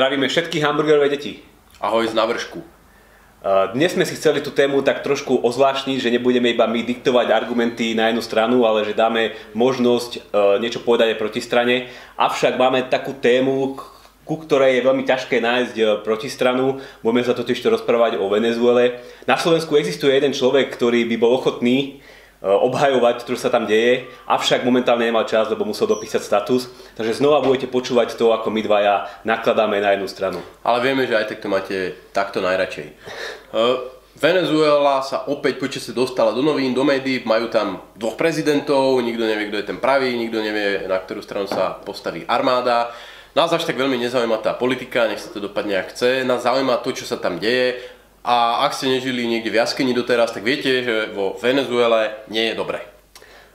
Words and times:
Zdravíme 0.00 0.32
všetky 0.32 0.64
hamburgerové 0.64 1.12
deti. 1.12 1.44
Ahoj 1.76 2.08
z 2.08 2.16
navršku. 2.16 2.64
Dnes 3.76 3.92
sme 3.92 4.08
si 4.08 4.16
chceli 4.16 4.40
tú 4.40 4.48
tému 4.48 4.80
tak 4.80 5.04
trošku 5.04 5.44
ozvláštniť, 5.44 6.00
že 6.00 6.08
nebudeme 6.08 6.56
iba 6.56 6.64
my 6.64 6.80
diktovať 6.88 7.28
argumenty 7.28 7.92
na 7.92 8.08
jednu 8.08 8.24
stranu, 8.24 8.64
ale 8.64 8.88
že 8.88 8.96
dáme 8.96 9.36
možnosť 9.52 10.12
e, 10.16 10.20
niečo 10.64 10.80
povedať 10.80 11.12
aj 11.12 11.20
proti 11.20 11.44
strane. 11.44 11.92
Avšak 12.16 12.56
máme 12.56 12.88
takú 12.88 13.12
tému, 13.12 13.76
ku 14.24 14.40
ktorej 14.40 14.80
je 14.80 14.86
veľmi 14.88 15.04
ťažké 15.04 15.36
nájsť 15.36 15.76
e, 15.76 15.84
protistranu. 16.00 16.80
Budeme 17.04 17.20
sa 17.20 17.36
totiž 17.36 17.60
rozprávať 17.60 18.16
o 18.16 18.32
Venezuele. 18.32 19.04
Na 19.28 19.36
Slovensku 19.36 19.76
existuje 19.76 20.16
jeden 20.16 20.32
človek, 20.32 20.72
ktorý 20.72 21.04
by 21.12 21.16
bol 21.20 21.36
ochotný 21.36 22.00
obhajovať 22.40 23.28
to, 23.28 23.36
čo 23.36 23.44
sa 23.44 23.52
tam 23.52 23.68
deje, 23.68 24.08
avšak 24.24 24.64
momentálne 24.64 25.04
nemal 25.04 25.28
čas, 25.28 25.52
lebo 25.52 25.68
musel 25.68 25.84
dopísať 25.84 26.24
status. 26.24 26.72
Takže 26.96 27.20
znova 27.20 27.44
budete 27.44 27.68
počúvať 27.68 28.16
to, 28.16 28.32
ako 28.32 28.48
my 28.48 28.64
dvaja 28.64 29.08
nakladáme 29.28 29.76
na 29.76 29.92
jednu 29.92 30.08
stranu. 30.08 30.40
Ale 30.64 30.80
vieme, 30.80 31.04
že 31.04 31.20
aj 31.20 31.26
tak 31.28 31.44
to 31.44 31.48
máte 31.52 31.76
takto 32.16 32.40
najradšej. 32.40 32.88
Uh, 33.52 34.00
Venezuela 34.20 35.00
sa 35.00 35.24
opäť 35.32 35.56
počasie 35.56 35.96
dostala 35.96 36.36
do 36.36 36.44
novín, 36.44 36.76
do 36.76 36.84
médií, 36.84 37.24
majú 37.24 37.48
tam 37.48 37.80
dvoch 37.96 38.20
prezidentov, 38.20 39.00
nikto 39.00 39.24
nevie, 39.24 39.48
kto 39.48 39.60
je 39.60 39.68
ten 39.70 39.78
pravý, 39.80 40.12
nikto 40.12 40.44
nevie, 40.44 40.84
na 40.84 41.00
ktorú 41.00 41.24
stranu 41.24 41.48
sa 41.48 41.80
postaví 41.80 42.28
armáda. 42.28 42.92
Nás 43.32 43.48
až 43.54 43.62
tak 43.62 43.78
veľmi 43.78 43.96
nezaujíma 43.96 44.42
tá 44.42 44.58
politika, 44.58 45.06
nech 45.06 45.22
sa 45.22 45.30
to 45.30 45.38
dopadne 45.38 45.78
ak 45.78 45.94
chce, 45.94 46.26
nás 46.26 46.42
zaujíma 46.42 46.82
to, 46.82 46.90
čo 46.92 47.06
sa 47.06 47.16
tam 47.16 47.38
deje 47.38 47.99
a 48.20 48.68
ak 48.68 48.76
ste 48.76 48.92
nežili 48.92 49.24
niekde 49.24 49.48
v 49.48 49.60
jaskyni 49.60 49.96
doteraz, 49.96 50.36
tak 50.36 50.44
viete, 50.44 50.84
že 50.84 51.12
vo 51.16 51.40
Venezuele 51.40 52.20
nie 52.28 52.52
je 52.52 52.54
dobre. 52.54 52.84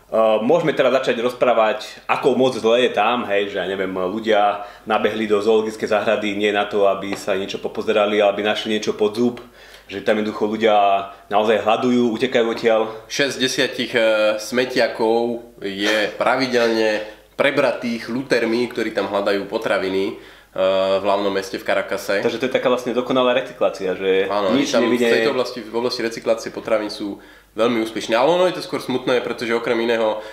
Uh, 0.05 0.37
môžeme 0.41 0.69
teraz 0.69 0.93
začať 1.01 1.17
rozprávať, 1.17 2.01
ako 2.05 2.37
moc 2.37 2.53
zle 2.53 2.85
je 2.85 2.91
tam, 2.93 3.25
hej, 3.25 3.49
že 3.49 3.57
ja 3.57 3.65
neviem, 3.65 3.89
ľudia 3.89 4.61
nabehli 4.85 5.25
do 5.25 5.41
zoologické 5.41 5.89
záhrady 5.89 6.37
nie 6.37 6.53
na 6.53 6.69
to, 6.69 6.85
aby 6.85 7.17
sa 7.17 7.33
niečo 7.33 7.57
popozerali, 7.57 8.21
ale 8.21 8.29
aby 8.29 8.41
našli 8.45 8.77
niečo 8.77 8.93
pod 8.93 9.17
zub, 9.17 9.41
že 9.89 10.05
tam 10.05 10.21
jednoducho 10.21 10.45
ľudia 10.45 11.09
naozaj 11.29 11.57
hľadujú, 11.57 12.13
utekajú 12.21 12.45
odtiaľ. 12.53 12.81
6 13.09 13.41
desiatich 13.41 13.97
uh, 13.97 14.37
smetiakov 14.37 15.41
je 15.61 16.13
pravidelne 16.21 17.01
prebratých 17.33 18.05
lutermi, 18.07 18.69
ktorí 18.69 18.93
tam 18.93 19.09
hľadajú 19.09 19.49
potraviny 19.49 20.34
v 20.55 21.03
hlavnom 21.03 21.35
meste 21.35 21.59
v 21.59 21.67
Karakase. 21.67 22.23
Takže 22.23 22.39
to 22.39 22.47
je 22.47 22.53
taká 22.55 22.71
vlastne 22.71 22.95
dokonalá 22.95 23.35
recyklácia, 23.35 23.91
že 23.91 24.31
Áno, 24.31 24.55
nič 24.55 24.71
tam 24.71 24.87
nevidie... 24.87 25.11
v 25.11 25.13
tejto 25.19 25.35
oblasti, 25.35 25.59
v 25.59 25.75
oblasti 25.75 25.99
recyklácie 25.99 26.49
potravín 26.55 26.87
sú 26.87 27.19
veľmi 27.59 27.83
úspešní. 27.83 28.15
Ale 28.15 28.31
ono 28.31 28.47
je 28.47 28.55
to 28.55 28.63
skôr 28.63 28.79
smutné, 28.79 29.19
pretože 29.19 29.51
okrem 29.51 29.75
iného 29.83 30.23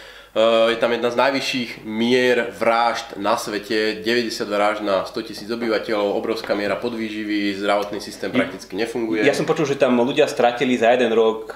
je 0.71 0.79
tam 0.81 0.95
jedna 0.95 1.13
z 1.13 1.17
najvyšších 1.19 1.71
mier 1.85 2.55
vražd 2.57 3.21
na 3.21 3.37
svete, 3.37 4.01
90 4.01 4.49
vražd 4.49 4.81
na 4.81 5.05
100 5.05 5.29
tisíc 5.29 5.49
obyvateľov, 5.51 6.17
obrovská 6.17 6.57
miera 6.57 6.79
podvýživy, 6.79 7.59
zdravotný 7.61 8.01
systém 8.01 8.33
prakticky 8.33 8.73
nefunguje. 8.79 9.29
Ja 9.29 9.37
som 9.37 9.45
počul, 9.45 9.69
že 9.69 9.77
tam 9.77 9.99
ľudia 10.01 10.25
stratili 10.31 10.79
za 10.81 10.89
jeden 10.95 11.13
rok 11.13 11.53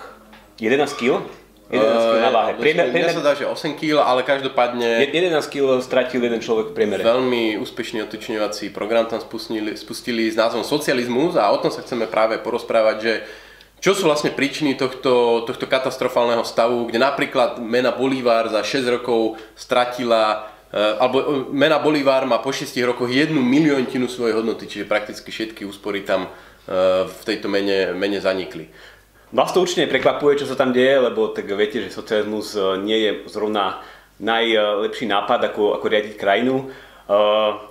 11 0.61 0.93
kg 0.93 1.25
11 1.67 1.83
kg 1.83 2.23
na 2.23 2.31
váhe. 2.31 2.51
Priemer, 2.55 2.95
priemer... 2.95 3.11
sa 3.11 3.23
dá, 3.23 3.35
že 3.35 3.43
8 3.43 3.75
kg, 3.75 4.07
ale 4.07 4.23
každopádne... 4.23 5.11
11 5.11 5.35
kg 5.51 5.83
stratil 5.83 6.23
jeden 6.23 6.39
človek 6.39 6.71
v 6.71 6.75
priemere. 6.79 7.03
Veľmi 7.03 7.59
úspešný 7.59 8.07
otočňovací 8.07 8.71
program 8.71 9.11
tam 9.11 9.19
spustili, 9.19 9.75
spustili 9.75 10.31
s 10.31 10.39
názvom 10.39 10.63
Socializmus 10.63 11.35
a 11.35 11.51
o 11.51 11.59
tom 11.59 11.75
sa 11.75 11.83
chceme 11.83 12.07
práve 12.07 12.39
porozprávať, 12.39 12.97
že 13.03 13.13
čo 13.77 13.93
sú 13.93 14.09
vlastne 14.09 14.33
príčiny 14.33 14.79
tohto, 14.79 15.45
tohto 15.45 15.67
katastrofálneho 15.69 16.47
stavu, 16.49 16.89
kde 16.89 17.03
napríklad 17.03 17.61
mena 17.61 17.93
Bolívar 17.93 18.49
za 18.49 18.65
6 18.65 18.87
rokov 19.03 19.37
stratila 19.53 20.49
eh, 20.73 20.97
alebo 20.97 21.17
eh, 21.21 21.27
mena 21.53 21.77
Bolívar 21.77 22.25
má 22.25 22.41
po 22.41 22.55
6 22.55 22.73
rokoch 22.87 23.13
jednu 23.13 23.43
miliontinu 23.45 24.09
svojej 24.09 24.39
hodnoty, 24.39 24.65
čiže 24.65 24.89
prakticky 24.89 25.29
všetky 25.29 25.69
úspory 25.69 26.09
tam 26.09 26.31
eh, 26.31 27.05
v 27.05 27.21
tejto 27.27 27.53
mene, 27.53 27.93
mene 27.93 28.17
zanikli. 28.17 28.73
Vás 29.35 29.51
to 29.51 29.59
určite 29.59 29.91
prekvapuje, 29.91 30.39
čo 30.39 30.47
sa 30.47 30.55
tam 30.55 30.71
deje, 30.71 31.03
lebo 31.03 31.35
tak 31.35 31.51
viete, 31.51 31.83
že 31.83 31.91
socializmus 31.91 32.55
e, 32.55 32.79
nie 32.79 32.99
je 33.03 33.11
zrovna 33.27 33.83
najlepší 34.23 35.11
nápad, 35.11 35.51
ako, 35.51 35.75
ako 35.75 35.87
riadiť 35.91 36.15
krajinu. 36.15 36.63
E, 36.63 36.67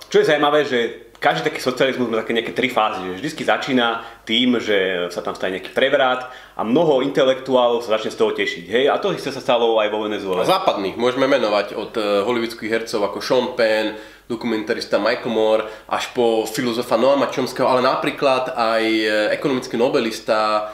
čo 0.04 0.16
je 0.20 0.28
zaujímavé, 0.28 0.68
že 0.68 0.78
každý 1.16 1.48
taký 1.48 1.64
socializmus 1.64 2.12
má 2.12 2.20
také 2.20 2.36
nejaké 2.36 2.52
tri 2.52 2.68
fázy. 2.68 3.08
Že 3.08 3.24
vždy 3.24 3.44
začína 3.48 4.04
tým, 4.28 4.60
že 4.60 5.08
sa 5.08 5.24
tam 5.24 5.32
stane 5.32 5.56
nejaký 5.56 5.72
prevrat 5.72 6.28
a 6.28 6.60
mnoho 6.60 7.00
intelektuálov 7.00 7.80
sa 7.80 7.96
začne 7.96 8.12
z 8.12 8.20
toho 8.20 8.36
tešiť. 8.36 8.64
Hej? 8.68 8.84
A 8.92 9.00
to 9.00 9.16
isté 9.16 9.32
sa 9.32 9.40
stalo 9.40 9.80
aj 9.80 9.88
vo 9.88 10.04
Venezuele. 10.04 10.44
Západných 10.44 11.00
môžeme 11.00 11.24
menovať 11.24 11.72
od 11.72 11.96
e, 11.96 12.20
hollywoodských 12.20 12.68
hercov 12.68 13.00
ako 13.00 13.24
Sean 13.24 13.56
Penn, 13.56 13.96
dokumentarista 14.28 15.00
Michael 15.00 15.32
Moore, 15.32 15.64
až 15.88 16.12
po 16.12 16.44
filozofa 16.44 17.00
Noama 17.00 17.32
Chomského, 17.32 17.64
ale 17.64 17.80
napríklad 17.80 18.52
aj 18.52 18.84
ekonomický 19.32 19.78
nobelista 19.78 20.68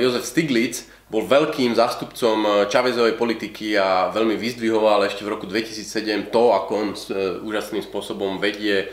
Jozef 0.00 0.24
Stiglitz 0.24 0.88
bol 1.12 1.28
veľkým 1.28 1.76
zástupcom 1.76 2.64
Čavezovej 2.72 3.20
politiky 3.20 3.76
a 3.76 4.08
veľmi 4.08 4.40
vyzdvihoval 4.40 5.04
ešte 5.04 5.28
v 5.28 5.36
roku 5.36 5.44
2007 5.44 6.32
to, 6.32 6.56
ako 6.56 6.70
on 6.72 6.88
uh, 6.96 7.44
úžasným 7.44 7.84
spôsobom 7.84 8.40
vedie, 8.40 8.88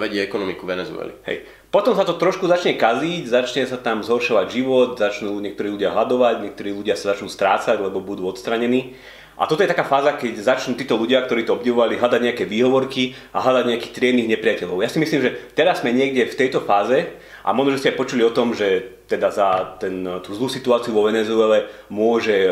vedie 0.00 0.24
ekonomiku 0.24 0.64
Venezuely. 0.64 1.12
Hej. 1.28 1.44
Potom 1.70 1.94
sa 1.94 2.02
to 2.02 2.18
trošku 2.18 2.50
začne 2.50 2.74
kaziť, 2.74 3.30
začne 3.30 3.62
sa 3.62 3.78
tam 3.78 4.02
zhoršovať 4.02 4.46
život, 4.50 4.98
začnú 4.98 5.38
niektorí 5.38 5.70
ľudia 5.70 5.94
hľadovať, 5.94 6.42
niektorí 6.42 6.74
ľudia 6.74 6.98
sa 6.98 7.14
začnú 7.14 7.30
strácať, 7.30 7.78
lebo 7.78 8.02
budú 8.02 8.26
odstranení. 8.26 8.98
A 9.40 9.46
toto 9.46 9.62
je 9.62 9.70
taká 9.70 9.86
fáza, 9.86 10.18
keď 10.18 10.36
začnú 10.36 10.76
títo 10.76 10.98
ľudia, 10.98 11.22
ktorí 11.24 11.48
to 11.48 11.56
obdivovali, 11.56 11.96
hľadať 11.96 12.20
nejaké 12.20 12.44
výhovorky 12.44 13.16
a 13.32 13.40
hľadať 13.40 13.64
nejakých 13.70 13.96
triedných 13.96 14.28
nepriateľov. 14.36 14.82
Ja 14.82 14.90
si 14.90 15.00
myslím, 15.00 15.24
že 15.24 15.32
teraz 15.56 15.80
sme 15.80 15.96
niekde 15.96 16.28
v 16.28 16.36
tejto 16.36 16.60
fáze 16.60 17.08
a 17.46 17.54
možno, 17.54 17.78
že 17.78 17.86
ste 17.86 17.90
aj 17.94 18.00
počuli 18.02 18.26
o 18.26 18.34
tom, 18.34 18.52
že 18.52 19.00
teda 19.08 19.32
za 19.32 19.80
ten, 19.80 20.04
tú 20.26 20.36
zlú 20.36 20.50
situáciu 20.52 20.92
vo 20.92 21.08
Venezuele 21.08 21.70
môže 21.88 22.36
e, 22.36 22.50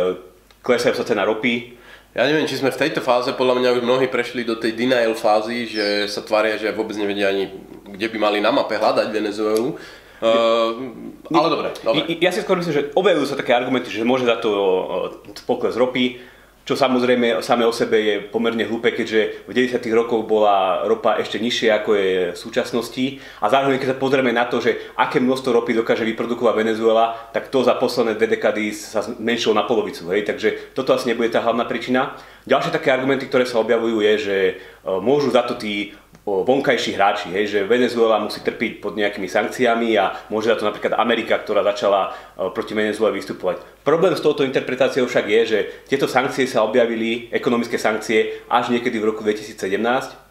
klesať 0.64 0.96
sa 0.96 1.04
cena 1.04 1.28
ropy. 1.28 1.76
Ja 2.16 2.24
neviem, 2.24 2.48
či 2.48 2.56
sme 2.56 2.72
v 2.72 2.80
tejto 2.80 3.04
fáze, 3.04 3.30
podľa 3.36 3.60
mňa 3.60 3.69
už 3.78 3.82
mnohí 3.84 4.06
prešli 4.08 4.42
do 4.42 4.56
tej 4.56 4.72
denial 4.72 5.12
fázy, 5.12 5.69
že 5.69 6.08
sa 6.08 6.24
tvária, 6.24 6.56
že 6.56 6.72
vôbec 6.72 6.96
nevedia 6.96 7.28
ani, 7.28 7.52
kde 7.84 8.06
by 8.08 8.19
mali 8.19 8.38
na 8.41 8.48
mape 8.48 8.80
hľadať 8.80 9.12
Venezuelu. 9.12 9.76
Uh, 10.19 11.30
ale 11.30 11.48
dobre, 11.52 11.69
dobre. 11.78 12.19
Ja 12.19 12.34
si 12.34 12.42
skôr 12.42 12.58
myslím, 12.58 12.74
že 12.74 12.86
objavujú 12.96 13.26
sa 13.28 13.38
také 13.38 13.54
argumenty, 13.54 13.92
že 13.92 14.02
môže 14.02 14.26
za 14.26 14.42
to 14.42 14.50
e, 14.50 15.30
pokles 15.46 15.78
ropy, 15.78 16.19
čo 16.68 16.76
samozrejme 16.76 17.40
samé 17.40 17.64
o 17.64 17.72
sebe 17.72 17.96
je 17.96 18.14
pomerne 18.28 18.60
hlúpe, 18.68 18.92
keďže 18.92 19.48
v 19.48 19.56
90. 19.56 19.80
rokoch 19.88 20.28
bola 20.28 20.84
ropa 20.84 21.16
ešte 21.16 21.40
nižšie 21.40 21.72
ako 21.72 21.90
je 21.96 22.12
v 22.36 22.38
súčasnosti 22.38 23.24
a 23.40 23.48
zároveň 23.48 23.80
keď 23.80 23.96
sa 23.96 23.96
pozrieme 23.96 24.36
na 24.36 24.44
to, 24.44 24.60
že 24.60 24.76
aké 24.92 25.16
množstvo 25.16 25.48
ropy 25.48 25.72
dokáže 25.72 26.04
vyprodukovať 26.04 26.52
Venezuela, 26.60 27.16
tak 27.32 27.48
to 27.48 27.64
za 27.64 27.72
posledné 27.72 28.20
dve 28.20 28.36
dekady 28.36 28.76
sa 28.76 29.00
zmenšilo 29.00 29.56
na 29.56 29.64
polovicu. 29.64 30.12
Hej? 30.12 30.28
Takže 30.28 30.76
toto 30.76 30.92
asi 30.92 31.08
nebude 31.08 31.32
tá 31.32 31.40
hlavná 31.40 31.64
príčina. 31.64 32.20
Ďalšie 32.44 32.76
také 32.76 32.92
argumenty, 32.92 33.24
ktoré 33.24 33.48
sa 33.48 33.64
objavujú 33.64 34.04
je, 34.04 34.12
že 34.20 34.36
e, 34.44 34.54
môžu 35.00 35.32
za 35.32 35.48
to 35.48 35.56
tí 35.56 35.96
vonkajší 36.44 36.94
hráči, 36.94 37.28
hej, 37.30 37.44
že 37.48 37.60
Venezuela 37.68 38.22
musí 38.22 38.40
trpiť 38.40 38.82
pod 38.82 38.94
nejakými 38.98 39.28
sankciami 39.30 39.94
a 39.98 40.28
môže 40.28 40.50
za 40.52 40.56
to 40.58 40.68
napríklad 40.68 40.98
Amerika, 40.98 41.38
ktorá 41.38 41.64
začala 41.64 42.10
e, 42.10 42.48
proti 42.50 42.72
Venezuele 42.74 43.16
vystupovať. 43.16 43.62
Problém 43.82 44.14
s 44.14 44.24
touto 44.24 44.44
interpretáciou 44.44 45.08
však 45.08 45.26
je, 45.26 45.40
že 45.46 45.58
tieto 45.88 46.06
sankcie 46.06 46.44
sa 46.44 46.66
objavili, 46.66 47.32
ekonomické 47.32 47.80
sankcie, 47.80 48.44
až 48.50 48.74
niekedy 48.74 49.00
v 49.00 49.08
roku 49.14 49.24
2017, 49.24 50.28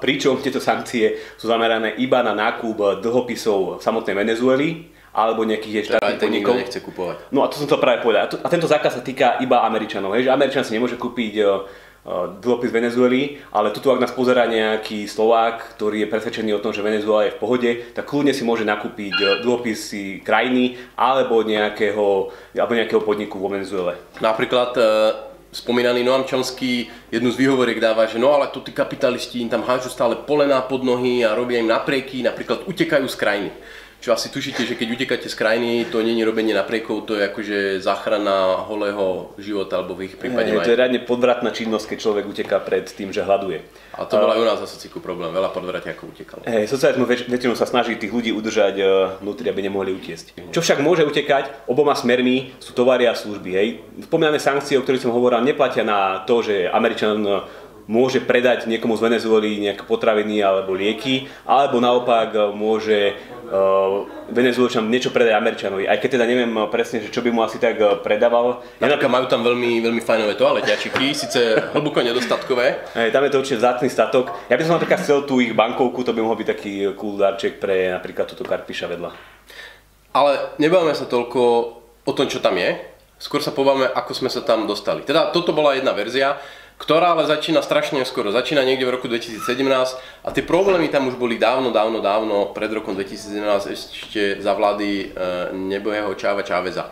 pričom 0.00 0.44
tieto 0.44 0.60
sankcie 0.60 1.16
sú 1.40 1.48
zamerané 1.48 1.96
iba 1.96 2.20
na 2.20 2.36
nákup 2.36 3.00
dlhopisov 3.00 3.80
samotnej 3.80 4.12
Venezuely, 4.12 4.92
alebo 5.14 5.46
nejakých 5.46 5.94
štátnych 5.94 6.18
podnikov. 6.18 6.58
nechce 6.58 6.82
kupovať. 6.82 7.30
No 7.30 7.46
a 7.46 7.48
to 7.48 7.62
som 7.62 7.70
to 7.70 7.78
práve 7.78 8.02
povedal. 8.02 8.26
A, 8.26 8.28
to, 8.28 8.36
a 8.42 8.50
tento 8.50 8.66
zákaz 8.66 8.98
sa 8.98 9.02
týka 9.06 9.38
iba 9.38 9.62
Američanov. 9.62 10.18
Hej, 10.18 10.26
že 10.26 10.34
Američan 10.34 10.66
si 10.66 10.74
nemôže 10.74 10.98
kúpiť 10.98 11.32
e, 11.38 11.42
dlhopis 12.04 12.68
Venezuely, 12.68 13.40
ale 13.48 13.72
tuto 13.72 13.88
ak 13.88 14.00
nás 14.04 14.12
pozera 14.12 14.44
nejaký 14.44 15.08
Slovák, 15.08 15.72
ktorý 15.76 16.04
je 16.04 16.12
presvedčený 16.12 16.52
o 16.52 16.60
tom, 16.60 16.76
že 16.76 16.84
Venezuela 16.84 17.24
je 17.24 17.32
v 17.32 17.40
pohode, 17.40 17.70
tak 17.96 18.04
kľudne 18.04 18.36
si 18.36 18.44
môže 18.44 18.68
nakúpiť 18.68 19.14
eh, 19.16 19.28
dlhopisy 19.40 20.20
krajiny 20.20 20.76
alebo 21.00 21.40
nejakého, 21.40 22.28
alebo 22.52 22.72
nejakého 22.76 23.00
podniku 23.00 23.40
vo 23.40 23.48
Venezuele. 23.48 23.96
Napríklad 24.20 24.76
e, 24.76 24.82
spomínaný 25.54 26.02
Noam 26.04 26.26
Chomsky 26.26 26.90
jednu 27.10 27.30
z 27.30 27.40
výhovoriek 27.40 27.80
dáva, 27.80 28.10
že 28.10 28.18
no 28.18 28.34
ale 28.34 28.50
tu 28.50 28.60
tí 28.60 28.74
kapitalisti 28.74 29.40
im 29.40 29.48
tam 29.48 29.62
hážu 29.62 29.88
stále 29.88 30.18
polená 30.26 30.60
pod 30.66 30.82
nohy 30.82 31.22
a 31.22 31.34
robia 31.34 31.62
im 31.62 31.70
naprieky, 31.70 32.22
napríklad 32.26 32.66
utekajú 32.66 33.06
z 33.06 33.16
krajiny. 33.16 33.50
Čo 34.04 34.12
asi 34.12 34.28
tušíte, 34.28 34.68
že 34.68 34.76
keď 34.76 35.00
utekáte 35.00 35.32
z 35.32 35.36
krajiny, 35.40 35.88
to 35.88 36.04
nie 36.04 36.12
je 36.20 36.28
robenie 36.28 36.52
napriekov, 36.52 37.08
to 37.08 37.16
je 37.16 37.24
akože 37.24 37.58
záchrana 37.80 38.60
holého 38.68 39.32
života, 39.40 39.80
alebo 39.80 39.96
v 39.96 40.12
ich 40.12 40.20
prípade 40.20 40.52
aj... 40.52 40.60
To 40.60 40.72
je 40.76 40.80
riadne 40.84 41.00
podvratná 41.08 41.48
činnosť, 41.48 41.96
keď 41.96 41.98
človek 42.04 42.24
uteká 42.28 42.60
pred 42.60 42.84
tým, 42.84 43.16
že 43.16 43.24
hľaduje. 43.24 43.64
A 43.96 44.04
to 44.04 44.20
bol 44.20 44.28
aj 44.28 44.40
u 44.42 44.44
nás 44.44 44.60
zase 44.60 44.92
problém, 45.00 45.32
veľa 45.32 45.48
ako 45.56 46.12
utekalo. 46.12 46.44
Hej, 46.44 46.68
socializmus 46.68 47.08
väč- 47.08 47.32
väčšinou 47.32 47.56
sa 47.56 47.64
snaží 47.64 47.96
tých 47.96 48.12
ľudí 48.12 48.28
udržať 48.28 48.74
uh, 48.76 49.16
vnútri, 49.24 49.48
aby 49.48 49.64
nemohli 49.64 49.96
utiesť. 49.96 50.52
Čo 50.52 50.60
však 50.60 50.84
môže 50.84 51.08
utekať 51.08 51.64
oboma 51.64 51.96
smermi 51.96 52.52
sú 52.60 52.76
tovary 52.76 53.08
a 53.08 53.16
služby. 53.16 53.50
Hej. 53.56 53.68
Spomínané 54.04 54.36
sankcie, 54.36 54.76
o 54.76 54.84
ktorých 54.84 55.00
som 55.00 55.16
hovoril, 55.16 55.40
neplatia 55.40 55.80
na 55.80 56.20
to, 56.28 56.44
že 56.44 56.68
Američan 56.68 57.24
môže 57.84 58.24
predať 58.24 58.64
niekomu 58.64 58.96
z 58.96 59.04
Venezuely 59.04 59.60
nejaké 59.60 59.84
potraviny 59.84 60.40
alebo 60.40 60.72
lieky, 60.72 61.28
alebo 61.44 61.84
naopak 61.84 62.56
môže 62.56 63.12
uh, 63.12 64.08
Venezuelčanom 64.32 64.88
niečo 64.88 65.12
predať 65.12 65.36
Američanovi. 65.36 65.84
Aj 65.84 66.00
keď 66.00 66.16
teda 66.16 66.24
neviem 66.24 66.52
presne, 66.72 67.04
že 67.04 67.12
čo 67.12 67.20
by 67.20 67.28
mu 67.28 67.44
asi 67.44 67.60
tak 67.60 67.76
predával. 68.00 68.64
Napríklad 68.80 69.12
majú 69.12 69.26
tam 69.28 69.44
veľmi, 69.44 69.84
veľmi 69.84 70.00
fajnové 70.00 70.34
toaleťačiky, 70.40 71.12
síce 71.12 71.60
hlboko 71.76 72.00
nedostatkové. 72.00 72.88
Hej, 72.96 73.12
tam 73.12 73.24
je 73.28 73.30
to 73.32 73.40
určite 73.44 73.60
vzácný 73.60 73.88
statok. 73.92 74.32
Ja 74.48 74.56
by 74.56 74.64
som 74.64 74.80
napríklad 74.80 75.00
chcel 75.04 75.28
tú 75.28 75.44
ich 75.44 75.52
bankovku, 75.52 76.00
to 76.00 76.16
by 76.16 76.24
mohol 76.24 76.40
byť 76.40 76.48
taký 76.48 76.72
cool 76.96 77.20
darček 77.20 77.60
pre 77.60 77.92
napríklad 77.92 78.24
túto 78.32 78.48
karpiša 78.48 78.88
vedľa. 78.88 79.12
Ale 80.14 80.56
nebavíme 80.56 80.94
sa 80.96 81.04
toľko 81.04 81.40
o 82.04 82.12
tom, 82.14 82.30
čo 82.30 82.38
tam 82.38 82.54
je, 82.54 82.80
skôr 83.18 83.42
sa 83.42 83.50
povieme, 83.50 83.88
ako 83.90 84.12
sme 84.14 84.30
sa 84.30 84.44
tam 84.46 84.68
dostali. 84.68 85.02
Teda 85.02 85.32
toto 85.34 85.50
bola 85.50 85.74
jedna 85.74 85.90
verzia, 85.90 86.38
ktorá 86.74 87.14
ale 87.14 87.30
začína 87.30 87.62
strašne 87.62 88.02
skoro. 88.02 88.34
Začína 88.34 88.66
niekde 88.66 88.84
v 88.84 88.94
roku 88.98 89.06
2017 89.06 89.40
a 90.26 90.28
tie 90.34 90.42
problémy 90.42 90.90
tam 90.90 91.06
už 91.06 91.14
boli 91.14 91.38
dávno, 91.38 91.70
dávno, 91.70 92.02
dávno, 92.02 92.50
pred 92.50 92.70
rokom 92.74 92.98
2017 92.98 93.70
ešte 93.70 94.22
za 94.42 94.52
vlády 94.52 94.88
e, 94.90 95.04
nebojeho 95.54 96.12
Čáva 96.18 96.42
Čáveza. 96.42 96.90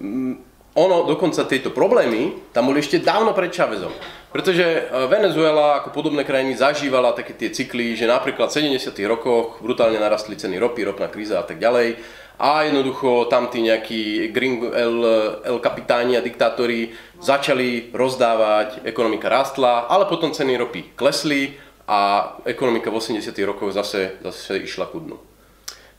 Mm, 0.00 0.40
ono, 0.72 1.04
dokonca 1.04 1.44
tieto 1.44 1.68
problémy 1.68 2.50
tam 2.56 2.72
boli 2.72 2.80
ešte 2.80 3.04
dávno 3.04 3.36
pred 3.36 3.52
Čávezom. 3.52 3.92
Pretože 4.32 4.64
e, 4.64 4.80
Venezuela 5.12 5.84
ako 5.84 5.92
podobné 5.92 6.24
krajiny 6.24 6.56
zažívala 6.56 7.12
také 7.12 7.36
tie 7.36 7.52
cykly, 7.52 7.92
že 7.92 8.08
napríklad 8.08 8.48
v 8.48 8.80
70. 8.80 8.96
rokoch 9.04 9.60
brutálne 9.60 10.00
narastli 10.00 10.40
ceny 10.40 10.56
ropy, 10.56 10.88
ropná 10.88 11.12
kríza 11.12 11.36
a 11.36 11.44
tak 11.44 11.60
ďalej 11.60 12.00
a 12.38 12.62
jednoducho 12.62 13.26
tam 13.30 13.48
tí 13.48 13.62
nejakí 13.62 14.32
gringo, 14.32 14.72
el, 14.72 14.96
el 15.44 15.58
kapitáni 15.58 16.16
a 16.16 16.24
diktátori 16.24 16.92
začali 17.22 17.90
rozdávať, 17.94 18.84
ekonomika 18.84 19.28
rástla, 19.28 19.86
ale 19.88 20.04
potom 20.06 20.34
ceny 20.34 20.56
ropy 20.58 20.94
klesli 20.96 21.56
a 21.88 22.32
ekonomika 22.44 22.90
v 22.90 22.98
80 22.98 23.34
rokoch 23.46 23.72
zase, 23.72 24.18
zase 24.22 24.62
išla 24.62 24.86
ku 24.86 25.00
dnu. 25.00 25.31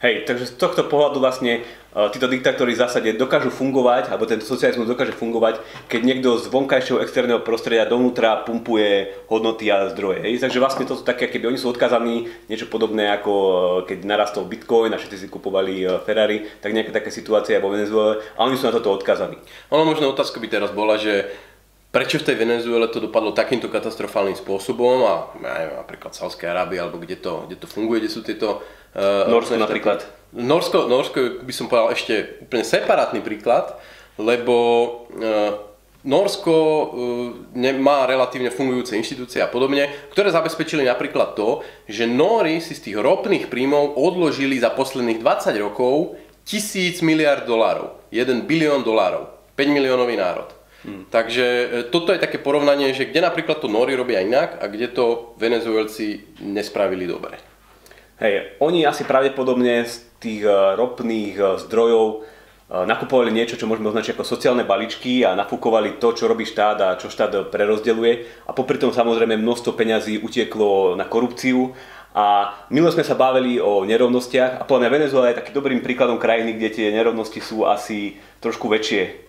Hej, 0.03 0.27
takže 0.27 0.51
z 0.51 0.59
tohto 0.59 0.83
pohľadu 0.91 1.23
vlastne 1.23 1.63
uh, 1.95 2.11
títo 2.11 2.27
diktátori 2.27 2.75
v 2.75 2.83
zásade 2.83 3.15
dokážu 3.15 3.47
fungovať, 3.47 4.11
alebo 4.11 4.27
tento 4.27 4.43
socializmus 4.43 4.83
dokáže 4.83 5.15
fungovať, 5.15 5.63
keď 5.87 6.01
niekto 6.03 6.35
z 6.43 6.51
vonkajšieho 6.51 6.99
externého 6.99 7.39
prostredia 7.39 7.87
donútra 7.87 8.43
pumpuje 8.43 9.15
hodnoty 9.31 9.71
a 9.71 9.87
zdroje. 9.95 10.27
Hej. 10.27 10.43
Takže 10.43 10.59
vlastne 10.59 10.83
toto 10.83 11.07
také, 11.07 11.31
keby 11.31 11.47
oni 11.47 11.55
sú 11.55 11.71
odkazaní, 11.71 12.27
niečo 12.51 12.67
podobné 12.67 13.15
ako 13.15 13.31
uh, 13.31 13.55
keď 13.87 14.03
narastol 14.03 14.43
Bitcoin 14.43 14.91
a 14.91 14.99
všetci 14.99 15.23
si 15.23 15.27
kupovali 15.31 15.87
uh, 15.87 16.03
Ferrari, 16.03 16.51
tak 16.59 16.75
nejaká 16.75 16.91
taká 16.91 17.07
situácia 17.07 17.63
vo 17.63 17.71
Venezuele 17.71 18.19
a 18.35 18.43
oni 18.43 18.59
sú 18.59 18.67
na 18.67 18.75
toto 18.75 18.91
odkazaní. 18.91 19.39
Ono 19.71 19.87
možno 19.87 20.11
otázka 20.11 20.43
by 20.43 20.51
teraz 20.51 20.75
bola, 20.75 20.99
že 20.99 21.31
prečo 21.93 22.17
v 22.17 22.25
tej 22.25 22.41
Venezuele 22.41 22.89
to 22.89 22.97
dopadlo 22.97 23.37
takýmto 23.37 23.69
katastrofálnym 23.69 24.33
spôsobom 24.33 25.05
a 25.05 25.13
ja 25.37 25.51
neviem, 25.61 25.77
napríklad 25.77 26.17
Sávskej 26.17 26.49
Arábie 26.49 26.81
alebo 26.81 26.97
kde 26.97 27.21
to, 27.21 27.45
kde 27.45 27.61
to 27.61 27.69
funguje, 27.69 28.01
kde 28.01 28.11
sú 28.11 28.25
tieto 28.25 28.65
Uh, 28.93 29.25
Norsko 29.25 29.57
napríklad. 29.57 30.05
Norsko, 30.37 30.85
Norsko 30.85 31.41
by 31.41 31.53
som 31.53 31.65
povedal 31.65 31.97
ešte 31.97 32.13
úplne 32.45 32.61
separátny 32.61 33.25
príklad, 33.25 33.73
lebo 34.21 34.55
uh, 35.17 35.57
Norsko 36.05 36.53
uh, 36.53 37.73
má 37.81 38.05
relatívne 38.05 38.53
fungujúce 38.53 38.93
inštitúcie 38.93 39.41
a 39.41 39.49
podobne, 39.49 39.89
ktoré 40.13 40.29
zabezpečili 40.29 40.85
napríklad 40.85 41.33
to, 41.33 41.65
že 41.89 42.05
Nóri 42.05 42.61
si 42.61 42.77
z 42.77 42.85
tých 42.85 42.97
ropných 43.01 43.49
príjmov 43.49 43.97
odložili 43.97 44.61
za 44.61 44.69
posledných 44.69 45.25
20 45.25 45.57
rokov 45.57 46.21
tisíc 46.45 47.01
miliard 47.01 47.49
dolárov. 47.49 47.97
1 48.13 48.45
bilión 48.45 48.85
dolárov. 48.85 49.25
5 49.57 49.73
miliónový 49.73 50.21
národ. 50.21 50.53
Hmm. 50.83 51.07
Takže 51.07 51.45
toto 51.95 52.11
je 52.11 52.19
také 52.19 52.43
porovnanie, 52.43 52.91
že 52.91 53.07
kde 53.07 53.23
napríklad 53.23 53.63
to 53.63 53.71
Nóri 53.71 53.95
robia 53.95 54.19
inak 54.19 54.59
a 54.59 54.67
kde 54.67 54.91
to 54.91 55.31
Venezuelci 55.39 56.35
nespravili 56.43 57.07
dobre. 57.07 57.39
Hej, 58.19 58.59
oni 58.59 58.83
asi 58.83 59.07
pravdepodobne 59.07 59.87
z 59.87 60.03
tých 60.19 60.43
eh, 60.43 60.53
ropných 60.75 61.35
eh, 61.39 61.47
zdrojov 61.63 62.27
nakupovali 62.73 63.29
niečo, 63.29 63.53
čo 63.53 63.69
môžeme 63.69 63.93
označiť 63.93 64.17
ako 64.17 64.25
sociálne 64.25 64.65
balíčky 64.65 65.21
a 65.21 65.37
nafúkovali 65.37 66.01
to, 66.01 66.17
čo 66.17 66.25
robí 66.25 66.41
štát 66.41 66.77
a 66.81 66.97
čo 66.97 67.13
štát 67.13 67.53
prerozdeľuje. 67.53 68.13
A 68.49 68.51
popri 68.57 68.81
tom 68.81 68.89
samozrejme 68.89 69.37
množstvo 69.37 69.77
peňazí 69.77 70.17
utieklo 70.17 70.97
na 70.97 71.05
korupciu. 71.05 71.77
A 72.13 72.53
milo 72.73 72.89
sme 72.93 73.05
sa 73.05 73.17
bavili 73.17 73.61
o 73.61 73.85
nerovnostiach 73.85 74.61
a 74.61 74.63
podľa 74.65 74.89
Venezuela 74.89 75.29
je 75.29 75.41
taký 75.41 75.53
dobrým 75.53 75.81
príkladom 75.81 76.21
krajiny, 76.21 76.57
kde 76.57 76.69
tie 76.69 76.87
nerovnosti 76.93 77.41
sú 77.41 77.65
asi 77.65 78.21
trošku 78.37 78.69
väčšie 78.69 79.22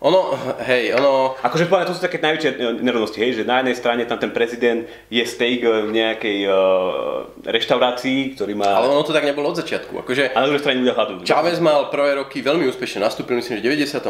ono, 0.00 0.32
hej, 0.64 0.96
ono... 0.96 1.36
Akože 1.44 1.68
povedať, 1.68 1.92
to 1.92 1.96
sú 1.96 2.00
také 2.00 2.16
najväčšie 2.24 2.80
nerovnosti, 2.80 3.20
hej, 3.20 3.36
že 3.36 3.44
na 3.44 3.60
jednej 3.60 3.76
strane 3.76 4.02
tam 4.08 4.16
ten 4.16 4.32
prezident 4.32 4.88
je 5.12 5.20
steak 5.20 5.60
v 5.60 5.92
nejakej 5.92 6.48
uh, 6.48 7.28
reštaurácii, 7.44 8.32
ktorý 8.32 8.56
má... 8.56 8.80
Ale 8.80 8.88
ono 8.88 9.04
to 9.04 9.12
tak 9.12 9.28
nebolo 9.28 9.52
od 9.52 9.60
začiatku, 9.60 10.00
akože... 10.00 10.32
A 10.32 10.40
na 10.40 10.48
druhej 10.48 10.64
strane 10.64 10.80
ľudia 10.80 10.96
hľadujú. 10.96 11.28
Chávez 11.28 11.60
mal 11.60 11.92
prvé 11.92 12.16
roky 12.16 12.40
veľmi 12.40 12.64
úspešne 12.72 13.04
nastúpil, 13.04 13.36
myslím, 13.44 13.60
že 13.60 13.68
v 13.68 13.84
98. 13.84 14.08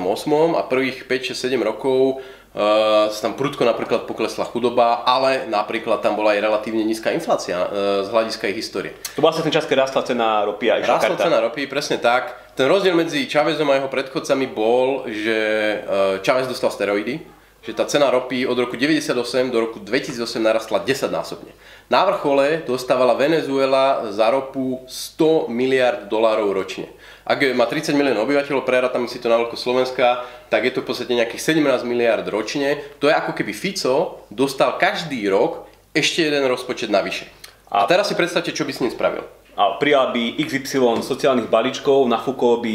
a 0.55 0.63
prvých 0.63 1.11
5, 1.11 1.35
6, 1.35 1.59
7 1.59 1.59
rokov 1.59 2.23
Uh, 2.51 3.07
tam 3.23 3.39
prudko 3.39 3.63
napríklad 3.63 4.11
poklesla 4.11 4.43
chudoba, 4.43 5.07
ale 5.07 5.47
napríklad 5.47 6.03
tam 6.03 6.19
bola 6.19 6.35
aj 6.35 6.43
relatívne 6.43 6.83
nízka 6.83 7.15
inflácia 7.15 7.63
uh, 7.63 8.03
z 8.03 8.11
hľadiska 8.11 8.51
ich 8.51 8.59
histórie. 8.59 8.99
To 9.15 9.23
bol 9.23 9.31
asi 9.31 9.47
ten 9.47 9.55
čas, 9.55 9.71
keď 9.71 9.87
rastla 9.87 10.03
cena 10.03 10.43
ropy 10.43 10.67
a 10.67 10.83
Rastla 10.83 11.15
cena 11.15 11.39
ropy, 11.39 11.71
presne 11.71 12.03
tak. 12.03 12.35
Ten 12.59 12.67
rozdiel 12.67 12.99
medzi 12.99 13.23
Chávezom 13.31 13.71
a 13.71 13.79
jeho 13.79 13.87
predchodcami 13.87 14.51
bol, 14.51 15.07
že 15.07 15.39
uh, 15.87 16.19
Chávez 16.27 16.51
dostal 16.51 16.75
steroidy, 16.75 17.23
že 17.61 17.77
tá 17.77 17.85
cena 17.85 18.09
ropy 18.09 18.49
od 18.49 18.57
roku 18.57 18.77
98 18.77 19.53
do 19.53 19.59
roku 19.61 19.79
2008 19.81 20.41
narastla 20.41 20.81
10 20.81 21.13
násobne. 21.13 21.53
Na 21.93 22.09
vrchole 22.09 22.65
dostávala 22.65 23.13
Venezuela 23.15 24.09
za 24.15 24.31
ropu 24.33 24.81
100 24.89 25.53
miliard 25.53 26.09
dolárov 26.09 26.55
ročne. 26.57 26.89
Ak 27.29 27.45
má 27.53 27.69
30 27.69 27.93
miliónov 27.95 28.25
obyvateľov, 28.25 28.65
prerátame 28.65 29.07
si 29.07 29.21
to 29.21 29.29
na 29.29 29.37
veľko 29.37 29.55
Slovenska, 29.55 30.25
tak 30.49 30.65
je 30.67 30.73
to 30.73 30.81
v 30.83 30.89
podstate 30.89 31.13
nejakých 31.13 31.55
17 31.61 31.85
miliard 31.85 32.25
ročne. 32.27 32.81
To 32.99 33.07
je 33.07 33.15
ako 33.15 33.37
keby 33.37 33.53
Fico 33.53 34.25
dostal 34.33 34.81
každý 34.81 35.29
rok 35.29 35.69
ešte 35.93 36.25
jeden 36.25 36.49
rozpočet 36.49 36.89
navyše. 36.89 37.29
A 37.71 37.87
teraz 37.87 38.11
si 38.11 38.19
predstavte, 38.19 38.51
čo 38.51 38.67
by 38.67 38.73
s 38.75 38.83
ním 38.83 38.91
spravil. 38.91 39.23
A 39.55 39.77
prijal 39.77 40.11
by 40.17 40.41
XY 40.41 41.05
sociálnych 41.05 41.53
balíčkov, 41.53 42.09
nafúkol 42.09 42.65
by 42.65 42.75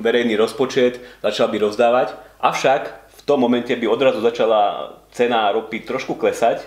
verejný 0.00 0.34
rozpočet, 0.40 1.02
začal 1.20 1.52
by 1.52 1.58
rozdávať. 1.60 2.16
Avšak 2.40 3.03
tom 3.24 3.40
momente 3.40 3.72
by 3.72 3.88
odrazu 3.88 4.20
začala 4.20 4.92
cena 5.10 5.52
ropy 5.52 5.80
trošku 5.84 6.14
klesať, 6.14 6.64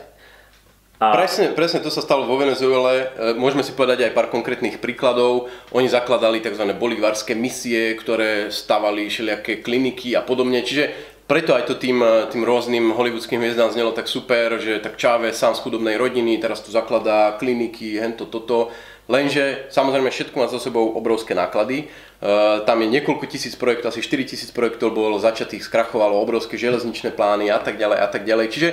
a... 0.97 1.13
Presne, 1.13 1.53
presne 1.53 1.77
to 1.85 1.93
sa 1.93 2.01
stalo 2.01 2.25
vo 2.25 2.41
Venezuele. 2.41 3.13
E, 3.13 3.37
môžeme 3.37 3.61
si 3.61 3.69
povedať 3.77 4.09
aj 4.09 4.17
pár 4.17 4.33
konkrétnych 4.33 4.81
príkladov. 4.81 5.45
Oni 5.69 5.85
zakladali 5.85 6.41
tzv. 6.41 6.73
bolivárske 6.73 7.37
misie, 7.37 7.93
ktoré 7.93 8.49
stavali 8.49 9.05
všelijaké 9.05 9.61
kliniky 9.61 10.17
a 10.17 10.25
podobne. 10.25 10.65
Čiže 10.65 10.89
preto 11.29 11.53
aj 11.53 11.69
to 11.69 11.77
tým, 11.77 12.01
e, 12.01 12.25
tým 12.33 12.41
rôznym 12.41 12.97
hollywoodským 12.97 13.37
hviezdám 13.37 13.77
znelo 13.77 13.93
tak 13.93 14.09
super, 14.09 14.57
že 14.57 14.81
tak 14.81 14.97
Chávez 14.97 15.37
sám 15.37 15.53
z 15.53 15.61
chudobnej 15.69 16.01
rodiny, 16.01 16.41
teraz 16.41 16.65
tu 16.65 16.73
zakladá 16.73 17.37
kliniky, 17.37 18.01
hento, 18.01 18.25
toto. 18.25 18.73
Lenže 19.05 19.69
samozrejme 19.69 20.09
všetko 20.09 20.33
má 20.33 20.49
za 20.49 20.57
sebou 20.57 20.97
obrovské 20.97 21.37
náklady. 21.37 21.93
Uh, 22.17 22.65
tam 22.65 22.81
je 22.81 22.89
niekoľko 22.97 23.29
tisíc 23.29 23.53
projektov, 23.53 23.93
asi 23.93 24.01
4 24.01 24.25
tisíc 24.25 24.49
projektov 24.49 24.89
bolo 24.89 25.21
začatých, 25.21 25.61
skrachovalo 25.61 26.17
obrovské 26.17 26.57
železničné 26.57 27.13
plány 27.13 27.53
a 27.53 27.61
tak 27.61 27.77
ďalej 27.77 27.97
a 28.01 28.07
tak 28.09 28.25
ďalej. 28.25 28.47
Čiže 28.49 28.69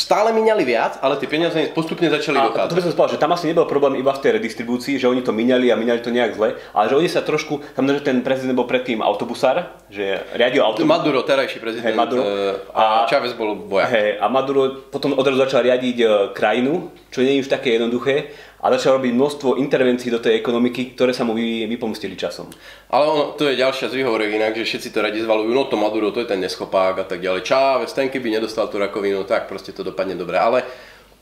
stále 0.00 0.32
minali 0.32 0.62
viac, 0.62 1.02
ale 1.02 1.18
tie 1.18 1.28
peniaze 1.28 1.58
postupne 1.76 2.06
začali 2.06 2.38
dochádzať. 2.38 2.70
To 2.70 2.76
by 2.78 2.82
som 2.82 2.90
povedal, 2.94 3.14
že 3.14 3.22
tam 3.22 3.32
asi 3.34 3.50
nebol 3.50 3.66
problém 3.66 3.98
iba 3.98 4.14
v 4.14 4.22
tej 4.22 4.38
redistribúcii, 4.38 4.96
že 4.96 5.10
oni 5.10 5.20
to 5.20 5.34
minali 5.34 5.68
a 5.68 5.76
minali 5.76 6.00
to 6.00 6.14
nejak 6.14 6.38
zle, 6.38 6.56
ale 6.72 6.86
že 6.86 6.94
oni 6.96 7.08
sa 7.10 7.20
trošku, 7.26 7.60
tam 7.74 7.84
že 7.90 8.00
ten 8.00 8.24
prezident 8.24 8.54
bol 8.54 8.70
predtým 8.70 9.04
autobusár, 9.04 9.76
že 9.92 10.22
riadil 10.38 10.62
autobus. 10.62 10.88
Maduro, 10.88 11.20
terajší 11.26 11.58
prezident, 11.58 11.90
hey, 11.90 11.94
Maduro, 11.94 12.22
eh, 12.24 12.54
a, 12.72 13.04
a 13.04 13.10
Chávez 13.10 13.34
bol 13.34 13.66
vojak. 13.66 13.90
Hey, 13.90 14.16
a 14.16 14.30
Maduro 14.32 14.88
potom 14.88 15.12
odrazu 15.18 15.42
začal 15.42 15.66
riadiť 15.66 15.96
eh, 16.00 16.08
krajinu, 16.32 16.94
čo 17.10 17.20
nie 17.26 17.38
je 17.38 17.44
už 17.44 17.50
také 17.50 17.76
jednoduché 17.76 18.30
a 18.60 18.66
začal 18.76 19.00
robiť 19.00 19.12
množstvo 19.16 19.56
intervencií 19.56 20.12
do 20.12 20.20
tej 20.20 20.36
ekonomiky, 20.36 20.92
ktoré 20.92 21.16
sa 21.16 21.24
mu 21.24 21.32
vy, 21.32 21.64
vypomstili 21.64 22.12
časom. 22.12 22.52
Ale 22.92 23.08
ono, 23.08 23.24
to 23.32 23.48
je 23.48 23.56
ďalšia 23.56 23.88
z 23.88 23.96
výhovorek 23.96 24.36
inak, 24.36 24.52
že 24.52 24.68
všetci 24.68 24.92
to 24.92 25.00
radi 25.00 25.24
zvalujú, 25.24 25.48
no 25.48 25.64
to 25.64 25.80
Maduro, 25.80 26.12
to 26.12 26.20
je 26.20 26.28
ten 26.28 26.44
neschopák 26.44 27.00
a 27.00 27.06
tak 27.08 27.24
ďalej. 27.24 27.48
Čávez, 27.48 27.96
ten 27.96 28.12
keby 28.12 28.36
nedostal 28.36 28.68
tú 28.68 28.76
rakovinu, 28.76 29.24
tak 29.24 29.48
proste 29.48 29.72
to 29.72 29.80
dopadne 29.80 30.12
dobre. 30.12 30.36
Ale 30.36 30.68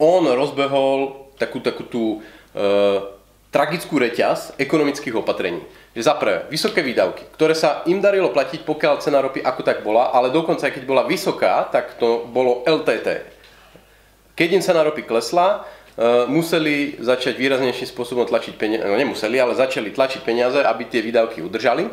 on 0.02 0.26
rozbehol 0.26 1.30
takú, 1.38 1.62
takú 1.62 1.86
tú 1.86 2.04
e, 2.18 2.66
tragickú 3.54 4.02
reťaz 4.02 4.58
ekonomických 4.58 5.14
opatrení. 5.14 5.62
Že 5.94 6.02
za 6.02 6.14
prvé, 6.18 6.42
vysoké 6.50 6.82
výdavky, 6.82 7.22
ktoré 7.38 7.54
sa 7.54 7.86
im 7.86 8.02
darilo 8.02 8.34
platiť, 8.34 8.66
pokiaľ 8.66 8.94
cena 8.98 9.22
ropy 9.22 9.46
ako 9.46 9.62
tak 9.62 9.86
bola, 9.86 10.10
ale 10.10 10.34
dokonca 10.34 10.66
aj 10.66 10.74
keď 10.74 10.84
bola 10.84 11.06
vysoká, 11.06 11.70
tak 11.70 12.02
to 12.02 12.26
bolo 12.28 12.66
LTT. 12.66 13.38
Keď 14.38 14.48
im 14.54 14.62
cena 14.62 14.86
ropy 14.86 15.02
klesla, 15.02 15.66
museli 16.30 16.94
začať 17.02 17.34
výraznejším 17.34 17.90
spôsobom 17.90 18.22
tlačiť 18.22 18.54
peniaze, 18.54 18.86
no 18.86 18.94
nemuseli, 18.94 19.34
ale 19.34 19.58
začali 19.58 19.90
tlačiť 19.90 20.22
peniaze, 20.22 20.62
aby 20.62 20.86
tie 20.86 21.02
výdavky 21.02 21.42
udržali. 21.42 21.90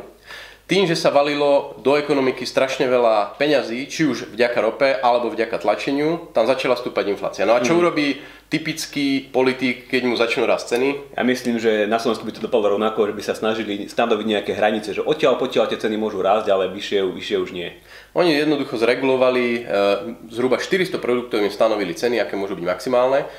tým, 0.66 0.90
že 0.90 0.98
sa 0.98 1.14
valilo 1.14 1.78
do 1.86 1.94
ekonomiky 1.94 2.42
strašne 2.42 2.90
veľa 2.90 3.38
peňazí, 3.38 3.86
či 3.86 4.10
už 4.10 4.34
vďaka 4.34 4.58
rope 4.66 4.90
alebo 4.98 5.30
vďaka 5.30 5.62
tlačeniu, 5.62 6.34
tam 6.34 6.50
začala 6.50 6.74
stúpať 6.74 7.14
inflácia. 7.14 7.46
No 7.46 7.54
a 7.54 7.62
čo 7.62 7.78
mm. 7.78 7.80
urobí 7.86 8.18
typický 8.50 9.30
politik, 9.30 9.86
keď 9.90 10.02
mu 10.10 10.18
začnú 10.18 10.50
rast 10.50 10.74
ceny? 10.74 11.14
Ja 11.14 11.22
myslím, 11.22 11.62
že 11.62 11.86
na 11.86 12.02
Slovensku 12.02 12.26
by 12.26 12.34
to 12.34 12.46
dopadlo 12.46 12.78
rovnako, 12.78 13.10
že 13.10 13.18
by 13.18 13.24
sa 13.26 13.38
snažili 13.38 13.86
stanoviť 13.86 14.26
nejaké 14.26 14.58
hranice, 14.58 14.98
že 14.98 15.06
odtiaľ 15.06 15.38
potiaľ 15.38 15.70
tie 15.70 15.82
ceny 15.82 16.02
môžu 16.02 16.26
rásť, 16.26 16.50
ale 16.50 16.74
vyššie, 16.74 17.14
vyššie 17.14 17.38
už 17.46 17.50
nie. 17.54 17.70
Oni 18.18 18.34
jednoducho 18.34 18.82
zregulovali, 18.82 19.46
e, 19.46 19.74
zhruba 20.34 20.58
400 20.58 20.98
produktov 20.98 21.46
im 21.46 21.54
stanovili 21.54 21.94
ceny, 21.94 22.18
aké 22.18 22.34
môžu 22.34 22.58
byť 22.58 22.66
maximálne. 22.66 23.30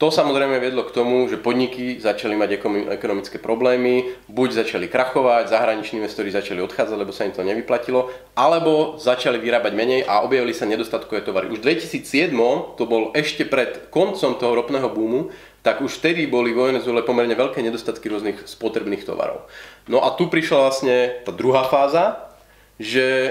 To 0.00 0.08
samozrejme 0.08 0.56
viedlo 0.64 0.88
k 0.88 0.96
tomu, 0.96 1.28
že 1.28 1.36
podniky 1.36 2.00
začali 2.00 2.32
mať 2.32 2.56
ekonomické 2.88 3.36
problémy, 3.36 4.16
buď 4.32 4.64
začali 4.64 4.88
krachovať, 4.88 5.52
zahraniční 5.52 6.00
investori 6.00 6.32
začali 6.32 6.64
odchádzať, 6.64 6.96
lebo 6.96 7.12
sa 7.12 7.28
im 7.28 7.36
to 7.36 7.44
nevyplatilo, 7.44 8.08
alebo 8.32 8.96
začali 8.96 9.36
vyrábať 9.36 9.76
menej 9.76 10.08
a 10.08 10.24
objavili 10.24 10.56
sa 10.56 10.64
nedostatkové 10.64 11.20
tovary. 11.20 11.52
Už 11.52 11.60
v 11.60 11.76
2007, 11.76 12.32
to 12.80 12.88
bol 12.88 13.12
ešte 13.12 13.44
pred 13.44 13.92
koncom 13.92 14.40
toho 14.40 14.56
ropného 14.56 14.88
boomu, 14.88 15.28
tak 15.60 15.84
už 15.84 16.00
vtedy 16.00 16.24
boli 16.24 16.56
vo 16.56 16.72
Venezuele 16.72 17.04
pomerne 17.04 17.36
veľké 17.36 17.60
nedostatky 17.60 18.08
rôznych 18.08 18.48
spotrebných 18.48 19.04
tovarov. 19.04 19.52
No 19.84 20.00
a 20.00 20.16
tu 20.16 20.32
prišla 20.32 20.64
vlastne 20.64 21.20
tá 21.28 21.32
druhá 21.36 21.68
fáza, 21.68 22.32
že 22.80 23.04
e, 23.04 23.30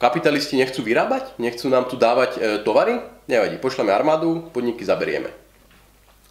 kapitalisti 0.00 0.56
nechcú 0.56 0.80
vyrábať, 0.80 1.36
nechcú 1.36 1.68
nám 1.68 1.84
tu 1.84 2.00
dávať 2.00 2.40
e, 2.40 2.64
tovary, 2.64 2.96
nevadí, 3.28 3.60
pošleme 3.60 3.92
armádu, 3.92 4.48
podniky 4.56 4.88
zaberieme. 4.88 5.47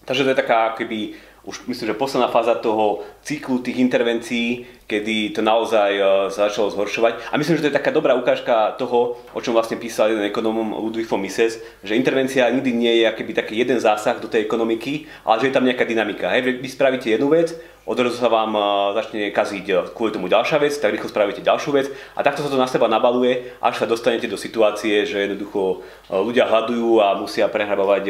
Takže 0.08 0.24
to 0.24 0.30
je 0.30 0.36
taká 0.36 0.70
keby 0.70 1.10
už 1.44 1.68
myslím, 1.68 1.88
že 1.88 1.94
posledná 1.94 2.28
fáza 2.28 2.56
toho 2.56 3.00
cyklu 3.22 3.60
tých 3.60 3.80
intervencií, 3.80 4.66
kedy 4.88 5.36
to 5.36 5.44
naozaj 5.44 5.92
uh, 6.00 6.08
začalo 6.32 6.72
zhoršovať. 6.72 7.30
A 7.30 7.36
myslím, 7.36 7.60
že 7.60 7.68
to 7.68 7.70
je 7.70 7.78
taká 7.78 7.92
dobrá 7.92 8.16
ukážka 8.16 8.72
toho, 8.80 9.20
o 9.36 9.40
čom 9.44 9.52
vlastne 9.52 9.76
písal 9.76 10.16
jeden 10.16 10.24
ekonom 10.24 10.72
Ludwig 10.80 11.12
von 11.12 11.20
Mises, 11.20 11.60
že 11.84 12.00
intervencia 12.00 12.48
nikdy 12.48 12.72
nie 12.72 12.94
je 13.04 13.12
akýby 13.12 13.36
taký 13.36 13.60
jeden 13.60 13.84
zásah 13.84 14.16
do 14.24 14.32
tej 14.32 14.48
ekonomiky, 14.48 15.06
ale 15.28 15.44
že 15.44 15.52
je 15.52 15.56
tam 15.60 15.68
nejaká 15.68 15.84
dynamika. 15.84 16.32
Hej, 16.32 16.64
vy 16.64 16.68
spravíte 16.72 17.12
jednu 17.12 17.28
vec, 17.36 17.52
odrazu 17.84 18.16
sa 18.16 18.32
vám 18.32 18.56
uh, 18.56 18.96
začne 18.96 19.28
kaziť 19.36 19.66
uh, 19.76 19.92
kvôli 19.92 20.16
tomu 20.16 20.32
ďalšia 20.32 20.56
vec, 20.64 20.72
tak 20.80 20.96
rýchlo 20.96 21.12
spravíte 21.12 21.44
ďalšiu 21.44 21.72
vec 21.76 21.92
a 22.16 22.24
takto 22.24 22.48
sa 22.48 22.48
to 22.48 22.56
na 22.56 22.72
seba 22.72 22.88
nabaluje, 22.88 23.60
až 23.60 23.84
sa 23.84 23.92
dostanete 23.92 24.32
do 24.32 24.40
situácie, 24.40 25.04
že 25.04 25.28
jednoducho 25.28 25.84
ľudia 26.08 26.48
hľadujú 26.48 27.04
a 27.04 27.20
musia 27.20 27.52
prehrabovať 27.52 28.08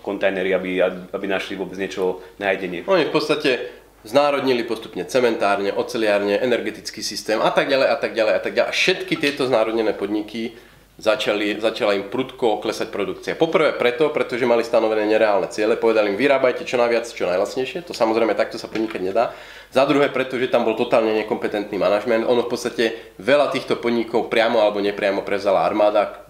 kontajnery, 0.00 0.56
aby, 0.56 0.80
aby 1.12 1.26
našli 1.28 1.60
vôbec 1.60 1.76
niečo 1.76 2.24
na 2.40 2.56
jedenie. 2.56 2.80
Oni 2.88 3.04
v 3.08 3.12
podstate 3.12 3.83
znárodnili 4.04 4.62
postupne 4.68 5.02
cementárne, 5.08 5.72
oceliárne, 5.72 6.36
energetický 6.38 7.00
systém 7.00 7.40
a 7.40 7.50
tak 7.50 7.72
ďalej 7.72 7.88
a 7.88 7.96
tak 7.96 8.12
ďalej 8.12 8.34
a 8.36 8.40
tak 8.40 8.52
ďalej. 8.52 8.70
A 8.70 8.76
všetky 8.76 9.14
tieto 9.16 9.48
znárodnené 9.48 9.96
podniky 9.96 10.54
začali, 10.94 11.58
začala 11.58 11.98
im 11.98 12.06
prudko 12.06 12.62
klesať 12.62 12.94
produkcia. 12.94 13.34
Poprvé 13.34 13.74
preto, 13.74 14.14
pretože 14.14 14.46
mali 14.46 14.62
stanovené 14.62 15.10
nereálne 15.10 15.50
ciele, 15.50 15.74
povedali 15.74 16.14
im 16.14 16.20
vyrábajte 16.20 16.62
čo 16.62 16.78
najviac, 16.78 17.10
čo 17.10 17.26
najlasnejšie, 17.26 17.82
to 17.82 17.90
samozrejme 17.90 18.38
takto 18.38 18.62
sa 18.62 18.70
podnikať 18.70 19.00
nedá. 19.02 19.34
Za 19.74 19.82
druhé 19.90 20.06
preto, 20.14 20.38
že 20.38 20.46
tam 20.46 20.62
bol 20.62 20.78
totálne 20.78 21.10
nekompetentný 21.18 21.74
manažment, 21.74 22.22
ono 22.22 22.46
v 22.46 22.50
podstate 22.54 23.14
veľa 23.18 23.50
týchto 23.50 23.82
podnikov 23.82 24.30
priamo 24.30 24.62
alebo 24.62 24.78
nepriamo 24.78 25.26
prezala 25.26 25.66
armáda, 25.66 26.23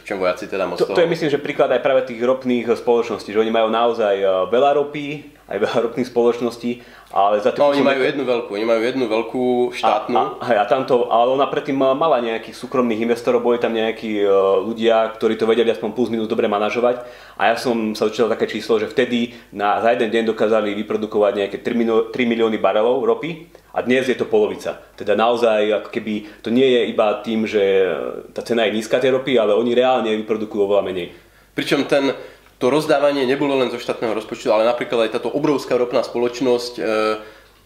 pričom 0.00 0.16
vojaci 0.18 0.48
teda 0.48 0.64
moc 0.64 0.80
to, 0.80 0.88
to 0.88 1.04
je 1.04 1.08
myslím, 1.12 1.28
že 1.28 1.38
príklad 1.38 1.68
aj 1.70 1.84
práve 1.84 2.08
tých 2.08 2.24
ropných 2.24 2.72
spoločností, 2.72 3.36
že 3.36 3.40
oni 3.40 3.52
majú 3.52 3.68
naozaj 3.68 4.16
eh, 4.16 4.28
veľa 4.48 4.80
ropy, 4.80 5.06
aj 5.46 5.58
veľa 5.60 5.78
ropných 5.86 6.08
spoločností 6.08 6.70
ale 7.10 7.42
za 7.42 7.50
no, 7.58 7.74
oni 7.74 7.82
majú 7.82 8.06
jednu 8.06 8.22
veľkú, 8.22 8.50
oni 8.54 8.66
majú 8.66 8.80
jednu 8.86 9.04
veľkú 9.10 9.44
štátnu. 9.74 10.14
A, 10.14 10.22
a, 10.38 10.62
a 10.62 10.64
tamto, 10.70 11.10
ale 11.10 11.34
ona 11.34 11.50
predtým 11.50 11.74
mala 11.74 12.22
nejakých 12.22 12.54
súkromných 12.54 13.02
investorov, 13.02 13.42
boli 13.42 13.58
tam 13.58 13.74
nejakí 13.74 14.22
uh, 14.22 14.62
ľudia, 14.62 15.10
ktorí 15.18 15.34
to 15.34 15.50
vedeli 15.50 15.74
aspoň 15.74 15.90
plus 15.90 16.06
minus 16.06 16.30
dobre 16.30 16.46
manažovať. 16.46 17.02
A 17.34 17.50
ja 17.50 17.58
som 17.58 17.98
sa 17.98 18.06
učil 18.06 18.30
také 18.30 18.46
číslo, 18.46 18.78
že 18.78 18.86
vtedy 18.86 19.34
na, 19.50 19.82
za 19.82 19.90
jeden 19.90 20.06
deň 20.06 20.30
dokázali 20.30 20.70
vyprodukovať 20.86 21.32
nejaké 21.34 21.58
3, 21.58 22.14
3 22.14 22.30
milióny 22.30 22.62
barelov 22.62 23.02
ropy 23.02 23.50
a 23.70 23.78
dnes 23.82 24.06
je 24.06 24.18
to 24.18 24.26
polovica. 24.26 24.82
Teda 24.98 25.14
naozaj, 25.14 25.84
ako 25.84 25.88
keby 25.94 26.42
to 26.42 26.50
nie 26.50 26.66
je 26.66 26.82
iba 26.90 27.22
tým, 27.22 27.46
že 27.46 27.86
tá 28.34 28.42
cena 28.42 28.66
je 28.66 28.74
nízka 28.74 28.98
tej 28.98 29.14
ropy, 29.14 29.38
ale 29.38 29.54
oni 29.54 29.72
reálne 29.74 30.10
vyprodukujú 30.18 30.66
oveľa 30.66 30.82
menej. 30.86 31.08
Pričom 31.54 31.86
ten, 31.86 32.14
to 32.58 32.68
rozdávanie 32.68 33.24
nebolo 33.24 33.56
len 33.56 33.70
zo 33.70 33.78
štátneho 33.78 34.12
rozpočtu, 34.12 34.50
ale 34.50 34.66
napríklad 34.66 35.06
aj 35.06 35.20
táto 35.20 35.30
obrovská 35.30 35.78
ropná 35.78 36.02
spoločnosť 36.02 36.72
e, 36.76 36.82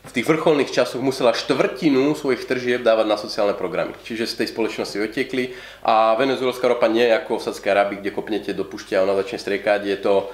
v 0.05 0.13
tých 0.13 0.29
vrcholných 0.29 0.69
časoch 0.69 1.01
musela 1.01 1.33
štvrtinu 1.33 2.13
svojich 2.13 2.45
tržieb 2.45 2.85
dávať 2.85 3.07
na 3.09 3.17
sociálne 3.17 3.57
programy. 3.57 3.97
Čiže 4.05 4.29
z 4.29 4.45
tej 4.45 4.49
spoločnosti 4.53 5.01
otiekli 5.01 5.57
a 5.81 6.13
venezuelská 6.21 6.69
ropa 6.69 6.93
nie 6.93 7.09
je 7.09 7.17
ako 7.17 7.41
v 7.41 7.45
Sadskej 7.49 7.73
Arabii, 7.73 7.99
kde 8.05 8.13
kopnete 8.13 8.53
do 8.53 8.69
pušťa 8.69 9.01
a 9.01 9.05
ona 9.09 9.17
začne 9.17 9.41
striekať. 9.41 9.81
Je 9.89 9.99
to 9.99 10.15
e, 10.21 10.25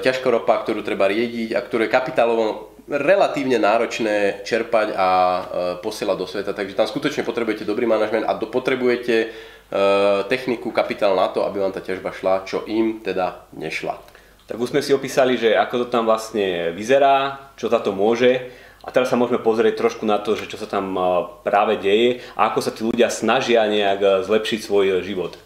ťažká 0.00 0.26
ropa, 0.32 0.56
ktorú 0.64 0.80
treba 0.80 1.04
riediť 1.04 1.52
a 1.52 1.60
ktorú 1.60 1.84
je 1.84 1.92
kapitálovo 1.92 2.72
relatívne 2.90 3.62
náročné 3.62 4.42
čerpať 4.42 4.98
a 4.98 5.08
e, 5.08 5.42
posielať 5.78 6.16
do 6.18 6.26
sveta. 6.26 6.50
Takže 6.50 6.74
tam 6.74 6.90
skutočne 6.90 7.22
potrebujete 7.22 7.62
dobrý 7.62 7.86
manažment 7.86 8.26
a 8.26 8.34
potrebujete 8.34 9.30
Eh, 9.70 10.24
techniku, 10.26 10.74
kapitál 10.74 11.14
na 11.14 11.30
to, 11.30 11.46
aby 11.46 11.62
vám 11.62 11.70
tá 11.70 11.78
ťažba 11.78 12.10
šla, 12.10 12.42
čo 12.42 12.66
im 12.66 13.06
teda 13.06 13.46
nešla. 13.54 14.02
Tak 14.50 14.58
už 14.58 14.74
sme 14.74 14.82
si 14.82 14.90
opísali, 14.90 15.38
že 15.38 15.54
ako 15.54 15.86
to 15.86 15.94
tam 15.94 16.10
vlastne 16.10 16.74
vyzerá, 16.74 17.38
čo 17.54 17.70
za 17.70 17.78
to 17.78 17.94
môže. 17.94 18.50
A 18.82 18.90
teraz 18.90 19.14
sa 19.14 19.20
môžeme 19.20 19.38
pozrieť 19.38 19.78
trošku 19.78 20.02
na 20.02 20.18
to, 20.18 20.34
že 20.34 20.50
čo 20.50 20.58
sa 20.58 20.66
tam 20.66 20.98
eh, 20.98 21.06
práve 21.46 21.78
deje 21.78 22.18
a 22.34 22.50
ako 22.50 22.58
sa 22.66 22.74
tí 22.74 22.82
ľudia 22.82 23.14
snažia 23.14 23.62
nejak 23.70 24.26
zlepšiť 24.26 24.58
svoj 24.58 25.06
život. 25.06 25.38